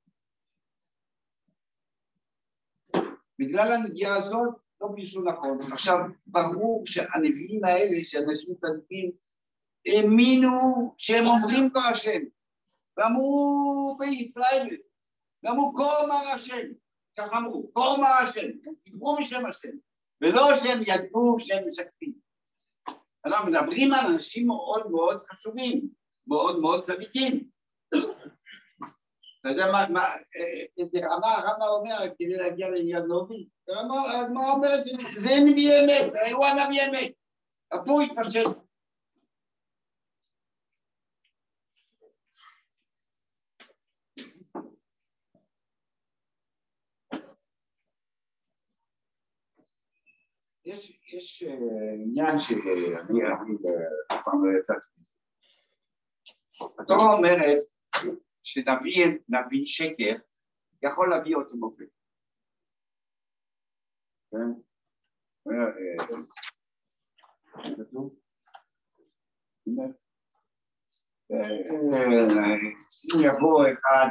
בגלל 3.39 3.73
הנגיעה 3.73 4.17
הזאת, 4.17 4.55
לא 4.81 4.89
מישהו 4.95 5.25
נכון. 5.25 5.59
עכשיו, 5.73 5.99
ברור 6.27 6.83
שהנביאים 6.87 7.65
האלה, 7.65 8.05
שאנשים 8.05 8.55
צדיקים, 8.55 9.13
האמינו 9.87 10.59
שהם 10.99 11.25
אומרים 11.27 11.71
כבר 11.71 11.81
השם, 11.81 12.23
ואמרו 12.97 13.97
בישראל, 13.99 14.77
ואמרו 15.43 15.75
כה 15.75 16.05
אמר 16.05 16.29
השם, 16.29 16.67
כך 17.19 17.33
אמרו, 17.33 17.71
כה 17.75 17.95
אמר 17.95 18.09
השם, 18.09 18.47
דיברו 18.85 19.17
בשם 19.17 19.47
השם, 19.47 19.73
ולא 20.21 20.57
שהם 20.57 20.83
ידעו 20.87 21.37
שהם 21.39 21.69
משקפים. 21.69 22.13
אנחנו 23.27 23.47
מדברים 23.47 23.93
על 23.95 24.07
אנשים 24.07 24.47
מאוד 24.47 24.91
מאוד 24.91 25.17
חשובים, 25.17 25.89
מאוד 26.27 26.61
מאוד 26.61 26.85
צדיקים. 26.85 27.45
אתה 29.41 29.51
יודע 29.51 29.73
מה, 29.73 29.89
מה 29.89 30.07
איזה 30.79 30.99
רמה, 30.99 31.33
הרמה 31.33 31.69
אומר 31.69 31.99
כדי 32.19 32.37
להגיע 32.37 32.71
לעניין 32.71 33.03
נובי? 33.03 33.49
מה 34.35 34.53
אומרת, 34.53 34.85
זה 35.13 35.31
נביא 35.47 35.73
אמת, 35.85 36.13
הוא 36.33 36.47
הנביא 36.47 36.83
אמת. 36.89 37.13
הפור 37.73 38.01
התפשט. 38.01 38.62
יש, 50.73 51.03
יש 51.13 51.43
עניין 51.95 52.39
שאני 52.39 53.23
אף 54.13 54.21
פעם 54.25 54.45
לא 54.45 54.59
יצאתי. 54.59 54.87
התורה 56.79 57.13
אומרת 57.13 57.63
שנביא 58.43 59.67
שקר 59.67 60.13
יכול 60.83 61.11
להביא 61.11 61.37
אותו 61.37 61.57
מופת. 61.57 61.87
כן? 64.31 64.63
אם 73.15 73.25
יבוא 73.25 73.67
אחד, 73.73 74.09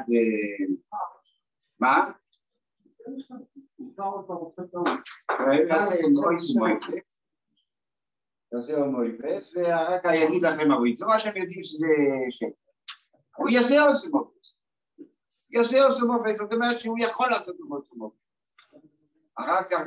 מה? 1.79 1.95
תעשה 8.51 8.77
הומואיפס, 8.77 9.53
ורק 9.55 10.01
יגיד 10.13 10.43
לכם 10.43 10.71
הוא 10.71 10.87
יצא, 10.87 11.05
שהם 11.17 11.37
יודעים 11.37 11.63
שזה 11.63 11.87
שקר. 12.29 12.47
הוא 13.37 13.49
יעשה 13.49 13.87
אוסמופס. 13.87 14.55
יעשה 15.49 15.87
אוסמופס, 15.87 16.37
זאת 16.37 16.53
אומרת 16.53 16.77
שהוא 16.79 16.99
יכול 16.99 17.29
לעשות 17.29 17.55
אוסמופס. 17.71 18.17
אחר 19.35 19.63
כך 19.71 19.79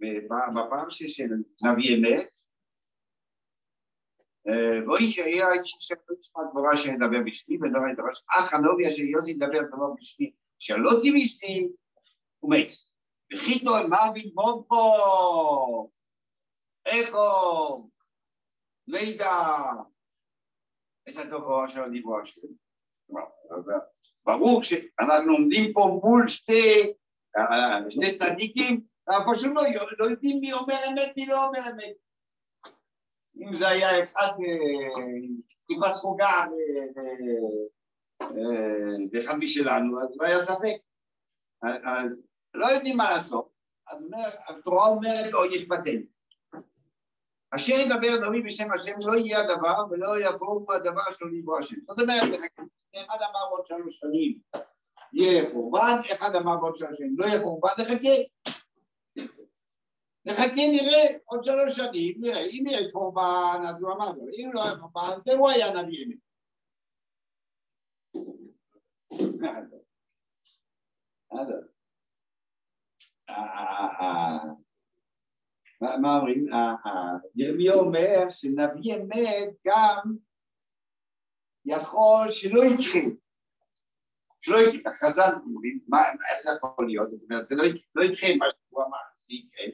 בפעם 0.00 0.90
של 1.08 1.28
נביא 1.64 1.96
אמת, 1.96 2.38
ואיש 4.88 5.18
היה 5.18 5.52
איש 5.52 5.92
לא 6.08 6.14
ישמע 6.20 6.42
דברה 6.50 6.76
שידבר 6.76 7.22
בשמי 7.26 7.58
ידרש 7.92 8.24
אך 8.38 8.54
הנובי 8.54 8.90
אשר 8.90 9.02
יוזי 9.02 9.30
ידבר 9.30 9.62
דבר 9.62 9.92
בשמי 10.00 10.32
שלא 10.58 10.90
ציוויסי 11.00 11.68
הוא 12.40 12.54
מת. 12.54 12.68
וחיתו 13.32 13.78
אמר 13.78 14.12
בלבוב 14.14 14.64
פה 14.68 15.88
איכו 16.86 17.88
לידע 18.86 19.32
את 21.08 21.16
התופעה 21.16 21.68
של 21.68 21.82
הדיבור 21.82 22.20
השם. 22.20 22.48
ברור 24.24 24.62
שאנחנו 24.62 25.32
עומדים 25.32 25.72
פה 25.72 26.00
מול 26.02 26.28
שתי, 26.28 26.92
שני 27.90 28.16
צדיקים, 28.16 28.80
אנחנו 29.08 29.34
פשוט 29.34 29.52
לא, 29.54 29.62
לא 29.98 30.04
יודעים 30.04 30.40
מי 30.40 30.52
אומר 30.52 30.78
אמת, 30.88 31.12
מי 31.16 31.26
לא 31.26 31.44
אומר 31.44 31.60
אמת. 31.70 31.94
אם 33.36 33.54
זה 33.54 33.68
היה 33.68 34.04
אחד 34.04 34.32
טיפה 35.66 35.90
סחוגה 35.90 36.46
ואחד 39.12 39.34
משלנו, 39.34 40.02
אז 40.02 40.08
לא 40.16 40.26
היה 40.26 40.42
ספק. 40.42 40.76
אז 41.62 42.22
לא 42.54 42.66
יודעים 42.66 42.96
מה 42.96 43.10
לעשות. 43.10 43.48
אז 43.88 43.98
התורה 44.48 44.86
אומרת, 44.86 45.34
או 45.34 45.44
יש 45.44 45.68
פטנט. 45.68 46.06
אשר 47.50 47.72
ידבר 47.72 48.26
דמי 48.26 48.42
בשם 48.42 48.72
השם 48.72 48.92
לא 49.06 49.16
יהיה 49.16 49.40
הדבר 49.40 49.84
ולא 49.90 50.20
יבואו 50.20 50.72
הדבר 50.72 51.10
שלא 51.10 51.28
יבוא 51.38 51.58
השם. 51.58 51.76
זאת 51.86 52.00
אומרת, 52.00 52.22
אחד 52.94 53.16
אמר 53.30 53.50
בעוד 53.50 53.66
שלוש 53.66 53.98
שנים 53.98 54.38
יהיה 55.12 55.50
חורבן, 55.52 56.00
אחד 56.12 56.34
אמר 56.34 56.56
בעוד 56.56 56.76
שלוש 56.76 56.98
שנים 56.98 57.14
לא 57.18 57.26
יהיה 57.26 57.40
חורבן, 57.40 57.70
נחכה. 57.78 58.14
נחכה 60.24 60.54
נראה 60.54 61.06
עוד 61.24 61.44
שלוש 61.44 61.76
שנים, 61.76 62.14
נראה, 62.18 62.40
אם 62.40 62.64
יש 62.68 62.92
חורבן 62.92 63.64
אז 63.68 63.82
הוא 63.82 63.92
אמר 63.92 64.08
לו, 64.08 64.26
אם 64.36 64.50
לא 64.54 64.60
יהיה 64.60 64.76
חורבן 64.76 65.20
זה 65.20 65.32
הוא 65.32 65.50
היה 65.50 65.82
נביא 65.82 66.04
אמת. 66.04 66.27
מה 76.00 76.18
אומרים? 76.18 76.46
ירמיהו 77.36 77.80
אומר 77.80 78.30
שנביא 78.30 78.94
אמת 78.96 79.48
גם 79.66 80.16
יכול 81.64 82.30
שלא 82.30 82.60
יקרה. 82.60 83.02
שלא 84.40 84.56
יקרה, 84.56 84.92
חז"ל 84.92 85.32
אומרים, 85.46 85.80
איך 86.32 86.42
זה 86.42 86.50
יכול 86.56 86.86
להיות? 86.86 87.10
זאת 87.10 87.22
אומרת, 87.22 87.48
זה 87.48 87.54
לא 87.94 88.04
יקרה 88.04 88.36
מה 88.38 88.46
שהוא 88.50 88.82
אמר, 88.82 88.98
זה 89.20 89.34
יקרה. 89.34 89.64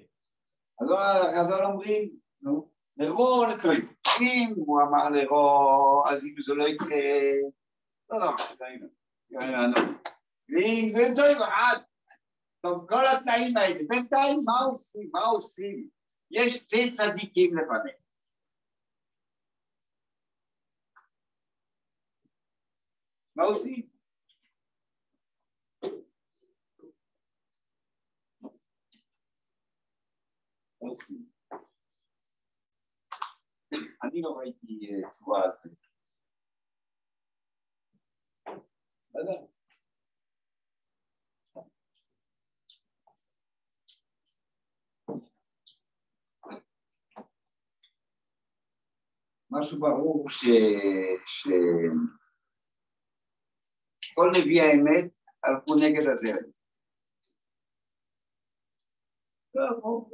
אז 0.80 0.88
חז"ל 1.36 1.64
אומרים, 1.64 2.11
נו, 2.42 2.70
לרוע 2.97 3.55
לטועים. 3.55 3.95
אם 4.20 4.55
הוא 4.57 4.82
אמר 4.82 5.11
לרוע, 5.11 6.11
אז 6.12 6.24
אם 6.24 6.34
זה 6.47 6.55
לא 6.55 6.64
יקרה, 6.64 6.97
לא, 8.11 8.18
לא, 8.18 8.32
ואם 9.30 10.92
זה 10.96 11.02
טוב, 11.16 11.42
אז 11.42 11.84
טוב, 12.60 12.86
כל 12.88 13.04
התנאים 13.16 13.56
האלה. 13.56 13.80
בינתיים 13.88 14.38
מה 14.44 14.70
עושים? 14.70 15.10
מה 15.12 15.20
עושים? 15.20 15.88
יש 16.30 16.54
שתי 16.54 16.92
צדיקים 16.92 17.56
לפניהם. 17.56 18.04
מה 23.36 23.44
עושים? 23.44 23.94
אני 34.02 34.22
לא 34.22 34.30
ראיתי 34.38 34.90
תשובה 35.10 35.42
על 35.42 35.50
זה. 35.62 35.84
משהו 49.50 49.80
ברור 49.80 50.30
ש... 50.30 50.44
ש... 51.26 51.48
כל 54.14 54.30
נביאי 54.36 54.60
האמת 54.60 55.10
הלכו 55.44 55.74
נגד 55.74 56.02
הזרם. 56.12 56.44
לא 59.54 59.62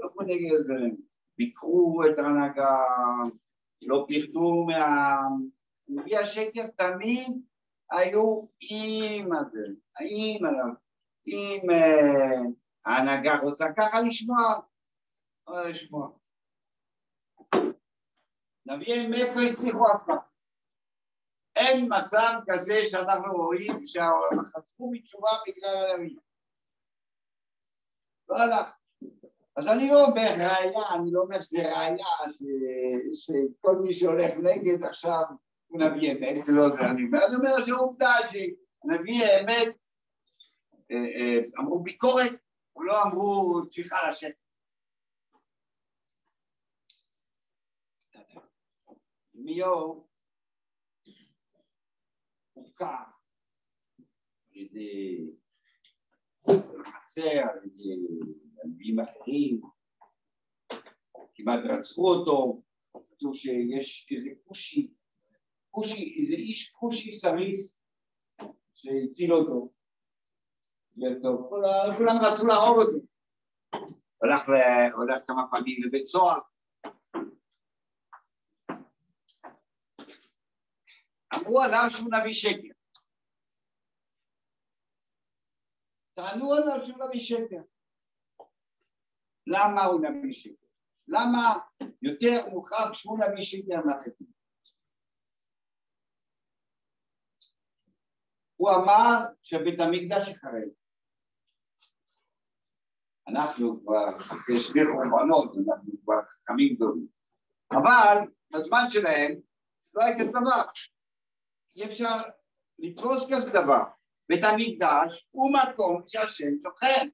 הלכו 0.03 0.22
נגד 0.22 0.55
הזרם. 0.61 0.96
ביקרו 1.38 2.03
את 2.05 2.18
ההנהגה, 2.18 2.76
לא 3.82 4.05
פיחדו 4.09 4.64
מהעם. 4.66 5.48
נביאי 5.88 6.18
השקר 6.18 6.66
תמיד 6.76 7.49
היו 7.91 8.47
עם 8.61 9.32
הזרם, 9.32 9.74
עם 10.01 10.47
עליו. 10.47 10.74
אם 11.26 11.61
ההנהגה 12.86 13.38
רוצה 13.43 13.64
ככה 13.76 14.01
לשמוע, 14.01 14.61
לא 15.49 15.68
לשמוע. 15.68 16.11
נביאי 18.66 19.07
אמת 19.07 19.36
לא 19.36 19.43
הצליחו 19.43 19.86
אף 19.93 20.03
פעם. 20.07 20.18
אין 21.57 21.88
מצב 21.88 22.41
כזה 22.47 22.80
שאנחנו 22.84 23.32
רואים 23.32 23.86
שהעולם 23.86 24.45
חזרו 24.45 24.91
מתשובה 24.93 25.30
בגלל 25.47 25.86
הנביא. 25.91 26.16
לא 28.28 28.36
הלך. 28.38 28.76
אז 29.57 29.68
אני 29.68 29.88
לא 29.88 30.05
אומר 30.05 30.22
ראייה, 30.22 30.82
אני 30.95 31.12
לא 31.12 31.20
אומר 31.20 31.43
שזה 31.43 31.59
ראייה 31.59 32.07
שכל 33.14 33.76
מי 33.82 33.95
שהולך 33.95 34.34
נגד 34.43 34.84
עכשיו 34.84 35.22
הוא 35.71 35.81
נביא 35.81 36.12
אמת, 36.12 36.49
לא 36.49 36.68
זה 36.71 36.91
אני 36.91 37.03
אומר, 37.05 37.18
אני 37.27 37.37
אומר 37.37 37.64
שעובדה 37.64 38.12
שנביא 38.31 39.25
האמת 39.25 39.77
אמרו 41.59 41.83
ביקורת, 41.83 42.33
לא 42.77 43.03
אמרו 43.03 43.62
צריכה 43.71 43.97
לשבת. 44.09 44.33
ירמיהו 49.35 50.09
מוכר 52.57 52.85
על 52.85 54.57
ידי 54.57 55.31
חצר, 56.87 57.23
על 57.23 57.64
ידי 57.64 58.07
הנביאים 58.64 59.01
אחרים, 59.01 59.61
כמעט 61.35 61.61
רצחו 61.64 62.09
אותו, 62.09 62.62
כתוב 63.11 63.35
שיש 63.35 64.09
איזה 64.11 64.31
כושי, 65.71 65.91
כושי, 65.91 66.23
איזה 66.23 66.35
איש 66.35 66.73
כושי 66.73 67.12
סריס 67.12 67.83
שהציל 68.75 69.33
אותו. 69.33 69.73
כולם 71.97 72.16
רצו 72.23 72.47
להרוג 72.47 72.79
אותו. 72.79 72.99
הולך, 74.16 74.49
הולך 74.95 75.23
כמה 75.27 75.43
פעמים 75.51 75.83
לבית 75.83 76.07
סוהר. 76.07 76.39
אמרו 81.35 81.61
עליו 81.61 81.85
שהוא 81.91 82.11
נביא 82.21 82.35
שקר. 82.35 82.73
טענו 86.14 86.53
עליו 86.53 86.85
שהוא 86.85 87.05
נביא 87.05 87.21
שקר. 87.21 87.62
למה 89.47 89.85
הוא 89.85 90.01
נביא 90.01 90.33
שקר? 90.33 90.66
למה 91.09 91.59
יותר 92.03 92.49
מוכרח 92.51 92.95
שהוא 92.95 93.18
נביא 93.18 93.43
שקר 93.43 93.81
מהחטאים? 93.87 94.39
הוא 98.61 98.70
אמר 98.70 99.16
שבית 99.42 99.80
המקדש 99.80 100.28
יחרב. 100.28 100.68
אנחנו 103.28 103.80
כבר 103.82 104.18
שני 104.61 104.82
קורבנות, 104.86 105.54
אנחנו 105.54 105.92
כבר 106.04 106.22
חכמים 106.22 106.74
גדולים. 106.74 107.06
אבל 107.72 108.16
בזמן 108.52 108.82
שלהם 108.88 109.40
לא 109.94 110.02
כזה 110.18 110.30
דבר. 110.30 110.62
אי 111.76 111.84
אפשר 111.84 112.16
לתפוס 112.78 113.32
כזה 113.32 113.50
דבר. 113.50 113.82
בית 114.28 114.44
המקדש 114.44 115.28
הוא 115.30 115.50
מקום 115.52 116.02
שהשם 116.06 116.61
שוכן. 116.62 117.08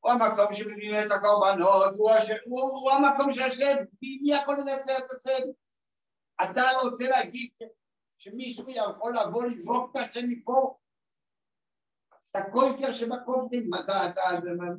הוא 0.00 0.12
המקום 0.12 0.52
שמביאים 0.52 0.94
את 1.06 1.12
הקורבנות, 1.12 1.94
הוא, 1.96 2.10
הש... 2.10 2.30
הוא, 2.44 2.62
הוא 2.62 2.90
המקום 2.90 3.32
שהשם, 3.32 3.76
מי 4.02 4.34
יכול 4.34 4.56
לנצל 4.58 4.92
את 4.98 5.10
עצמנו? 5.10 5.54
אתה 6.42 6.62
רוצה 6.82 7.10
להגיד. 7.10 7.50
שמישהו 8.20 8.70
יכול 8.70 9.18
לבוא 9.18 9.44
לזרוק 9.44 9.90
את 9.90 9.96
השם 10.02 10.28
מפה? 10.28 10.76
אתה 12.30 12.50
קויפר 12.50 12.92
שבקופטים, 12.92 13.70
אתה, 13.74 14.10
אתה, 14.10 14.20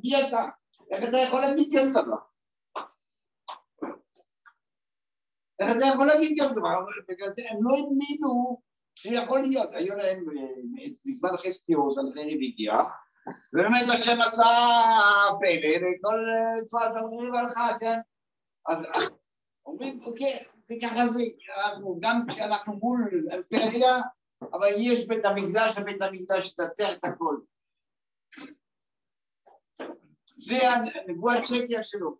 מי 0.02 0.28
אתה? 0.28 0.44
איך 0.90 1.08
אתה 1.08 1.16
יכול 1.16 1.40
להגיד 1.40 1.78
כזה 1.78 2.00
דבר? 2.02 2.16
איך 5.60 5.76
אתה 5.76 5.86
יכול 5.94 6.06
להגיד 6.06 6.38
כזה 6.40 6.54
דבר? 6.54 6.78
בגלל 7.08 7.28
זה 7.36 7.42
הם 7.50 7.58
לא 7.60 7.74
האמינו 7.74 8.62
שיכול 8.94 9.40
להיות, 9.40 9.70
היו 9.72 9.96
להם 9.96 10.24
בזמן 11.06 11.36
חזקיהו, 11.36 11.92
זלחרי 11.92 12.36
והגיע, 12.36 12.72
ובאמת 13.52 13.88
השם 13.92 14.20
עשה 14.20 14.44
פלא, 15.40 15.76
וכל 15.76 16.18
צבא 16.66 16.92
זלחרי 16.92 17.30
והלכה, 17.30 17.78
כן? 17.80 17.98
אז 18.68 18.88
אומרים, 19.66 20.04
אוקיי, 20.04 20.44
זה 20.66 20.74
ככה 20.82 21.06
זה, 21.06 21.22
גם 22.00 22.24
כשאנחנו 22.28 22.72
מול 22.72 23.28
אימפריה, 23.32 23.96
אבל 24.52 24.68
יש 24.78 25.08
בית 25.08 25.24
המקדש, 25.24 25.78
ובית 25.78 26.02
המקדש 26.02 26.52
תנצח 26.52 26.88
את 26.92 27.04
הכל. 27.04 27.36
זה 30.36 30.58
הנבואת 30.70 31.44
שקר 31.44 31.82
שלו. 31.82 32.18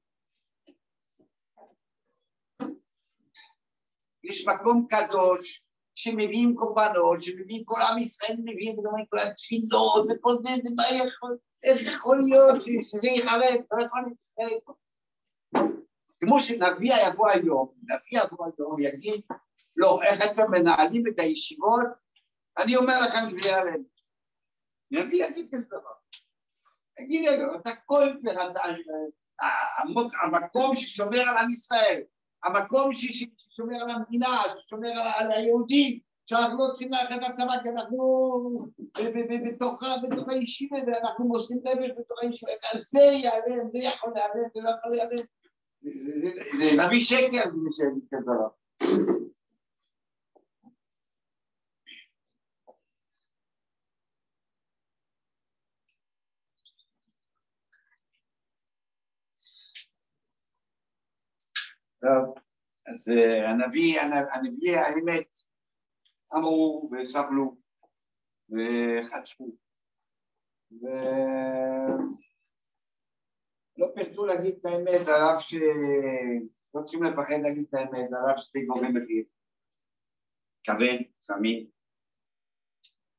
יש 4.24 4.48
מקום 4.48 4.86
קדוש 4.90 5.66
שמביאים 5.94 6.54
קורבנות, 6.56 7.22
שמביאים 7.22 7.64
כל 7.64 7.80
עם 7.90 7.98
ישראל, 7.98 8.36
מביאים 8.38 8.76
את 8.78 9.08
כל 9.10 9.18
התפילות 9.18 10.06
וכל 10.10 10.32
זה, 10.44 10.50
זה 10.64 10.70
מה 10.76 11.06
יכול, 11.06 11.36
איך 11.62 11.94
יכול 11.94 12.22
להיות 12.28 12.62
שזה 12.62 13.08
יחרב, 13.08 13.40
לא 13.72 13.86
יכול 13.86 14.00
להתחרב. 14.08 14.76
כמו 16.24 16.40
שנביא 16.40 16.94
יבוא 17.06 17.28
היום, 17.28 17.68
נביא 17.82 18.22
יבוא 18.24 18.46
היום, 18.46 18.76
יגיד, 18.80 19.20
לא, 19.76 20.02
איך 20.02 20.20
אתם 20.32 20.50
מנהלים 20.50 21.06
את 21.06 21.20
הישיבות, 21.20 21.86
אני 22.58 22.76
אומר 22.76 22.94
לכם 23.06 23.30
זה 23.30 23.56
עליהם. 23.56 23.82
נביא 24.90 25.24
יגיד 25.24 25.48
כזה 25.54 25.66
דבר. 25.66 25.92
תגיד 26.96 27.20
לי, 27.20 27.44
אתה 27.60 27.70
כל 27.86 28.02
המקום 30.22 30.76
ששומר 30.76 31.20
על 31.20 31.36
עם 31.36 31.50
ישראל, 31.50 32.02
המקום 32.44 32.90
ששומר 32.92 33.76
על 33.82 33.90
המדינה, 33.90 34.42
ששומר 34.60 34.92
על 35.16 35.32
היהודים, 35.32 35.98
שאנחנו 36.26 36.58
לא 36.58 36.70
צריכים 36.70 36.90
ללכת 36.92 37.28
לצבא 37.28 37.62
כי 37.62 37.68
אנחנו 37.68 38.68
בתוך 40.02 40.28
הישיבה 40.28 40.76
ואנחנו 40.86 41.24
מוסרים 41.24 41.60
נפש 41.64 41.90
בתוך 41.98 42.22
הישיבה, 42.22 42.52
זה 42.80 43.02
ייעלם, 43.02 43.68
זה 43.72 43.78
יכול 43.78 44.12
להיעלם, 44.14 44.48
זה 44.54 44.60
לא 44.62 44.70
יכול 44.70 44.90
להיעלם. 44.90 45.24
זה 45.82 46.66
נביא 46.86 47.00
שקר, 47.00 47.50
מי 47.54 47.72
שיגיד 47.72 48.08
כזה 48.10 48.22
דבר. 48.22 48.48
טוב, 62.00 62.34
אז 62.86 63.08
הנביא, 63.46 64.00
הנביא 64.00 64.76
האמת 64.76 65.34
אמרו 66.36 66.90
וסבלו 66.92 67.56
וחטפו 68.50 69.56
ולא 73.82 73.92
פחדו 73.96 74.26
להגיד 74.26 74.56
את 74.60 74.66
האמת 74.66 75.08
על 75.08 75.22
אף 75.22 75.40
ש... 75.40 75.54
לא 76.74 76.82
צריכים 76.82 77.02
לפחד 77.04 77.34
להגיד 77.42 77.66
את 77.68 77.74
האמת 77.74 78.08
על 78.12 78.30
אף 78.30 78.38
שזה 78.38 78.58
גורם 78.66 78.96
מחיר 78.96 79.24
כבד, 80.64 80.98
חמים 81.26 81.66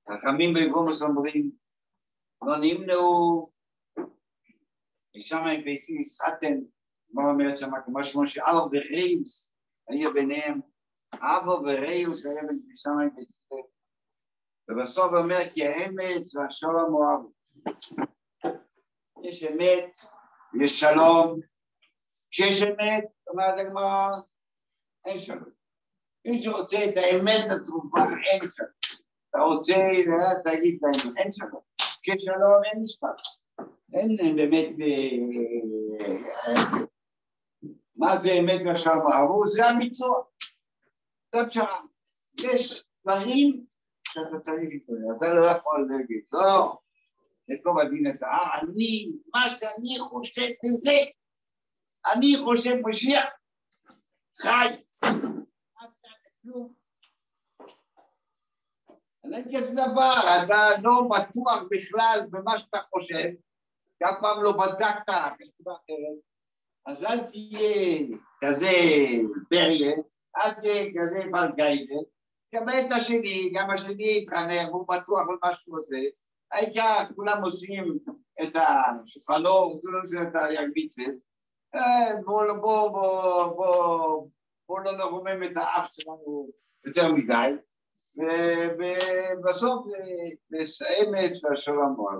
חכמים 0.10 0.54
בגומוס 0.54 1.02
אומרים 1.02 1.52
לא 2.42 2.58
נמנעו 2.58 3.50
ושם 5.18 5.38
הם 5.38 5.66
בעצם 5.66 5.94
סטן 6.04 6.60
מה 7.10 7.24
אומרת 7.24 7.58
שם, 7.58 7.70
כמו 7.86 8.04
שמו 8.04 8.28
שאבו 8.28 8.70
וריוס 8.72 9.54
היה 9.88 10.10
ביניהם, 10.10 10.60
אבו 11.14 11.52
וריוס 11.52 12.26
היה 12.26 12.42
ביניהם 12.42 12.76
שם 12.76 12.90
עם 12.90 13.22
ישראל. 13.22 13.62
ובסוף 14.70 15.12
הוא 15.12 15.20
אומר 15.20 15.40
כי 15.54 15.68
האמת 15.68 16.22
והשלום 16.34 16.94
אוהבו. 16.94 17.32
יש 19.24 19.44
אמת, 19.44 19.96
יש 20.62 20.80
שלום. 20.80 21.40
כשיש 22.32 22.62
אמת, 22.62 23.06
אומרת 23.28 23.60
הגמרא, 23.60 24.10
אין 25.06 25.18
שלום. 25.18 25.50
מי 26.26 26.40
שרוצה 26.40 26.78
את 26.90 26.98
האמת 26.98 27.52
התרופה, 27.52 28.00
אין 28.32 28.50
שלום. 28.52 28.70
אתה 29.30 29.40
רוצה, 29.40 29.74
תגיד 30.44 30.80
את 30.80 30.84
האמת, 30.84 31.18
אין 31.18 31.34
שלום. 31.34 31.62
כשלום 32.04 32.62
אין 32.66 32.84
משפט. 32.84 33.22
אין 33.94 34.36
באמת 34.36 34.70
מה 37.96 38.18
זה 38.18 38.32
אמת 38.34 38.62
ישר 38.74 39.00
בעבור? 39.10 39.48
זה 39.48 39.66
המקצוע. 39.66 40.24
זה 41.36 41.42
הפשרה. 41.42 41.82
יש 42.44 42.86
דברים 43.06 43.66
שאתה 44.08 44.40
צריך 44.40 44.64
להתמודד, 44.70 45.18
אתה 45.18 45.34
לא 45.34 45.46
יכול 45.46 45.88
להגיד, 45.92 46.22
לא, 46.32 46.78
ייקוב 47.50 47.80
הדין 47.80 48.08
ההר, 48.22 48.62
אני, 48.62 49.12
מה 49.34 49.50
שאני 49.50 50.00
חושב 50.00 50.48
זה 50.84 50.98
אני 52.14 52.34
חושב 52.44 52.76
משיח. 52.88 53.26
חי. 54.42 54.68
אין 59.34 59.58
כזה 59.58 59.74
דבר, 59.74 60.44
אתה 60.46 60.82
לא 60.84 61.08
בטוח 61.10 61.64
בכלל 61.72 62.20
במה 62.30 62.58
שאתה 62.58 62.78
חושב, 62.90 63.30
אף 64.04 64.16
פעם 64.22 64.44
לא 64.44 64.52
בדקת 64.52 65.10
אז 66.86 67.04
אל 67.04 67.20
תהיה 67.28 68.00
כזה 68.42 68.72
בריה, 69.52 69.96
אל 70.38 70.52
תהיה 70.52 70.92
כזה 70.98 71.24
בלגיידה, 71.32 71.96
תקבל 72.44 72.74
את 72.86 72.92
השני, 72.92 73.52
גם 73.54 73.70
השני 73.72 74.18
יתחנך, 74.18 74.70
הוא 74.72 74.88
בטוח 74.88 75.28
במה 75.28 75.56
שהוא 75.56 75.80
עושה, 75.80 75.96
העיקר 76.54 77.04
כולם 77.16 77.44
עושים 77.44 77.98
את 78.44 78.56
השולחנות, 78.56 79.82
כולם 79.82 80.02
עושים 80.02 80.22
את 80.22 80.36
היגביצס, 80.36 81.24
בואו 82.26 82.62
בוא, 82.62 82.90
בוא, 82.90 83.48
בוא, 83.48 84.28
בוא 84.68 84.80
לא 84.80 84.98
נרומם 84.98 85.44
את 85.44 85.58
האף 85.58 85.90
שלנו 85.92 86.50
יותר 86.86 87.14
מדי, 87.14 87.52
ובסוף 88.78 89.86
אמס 90.54 91.44
והשלום 91.44 91.96
מועד. 91.98 92.20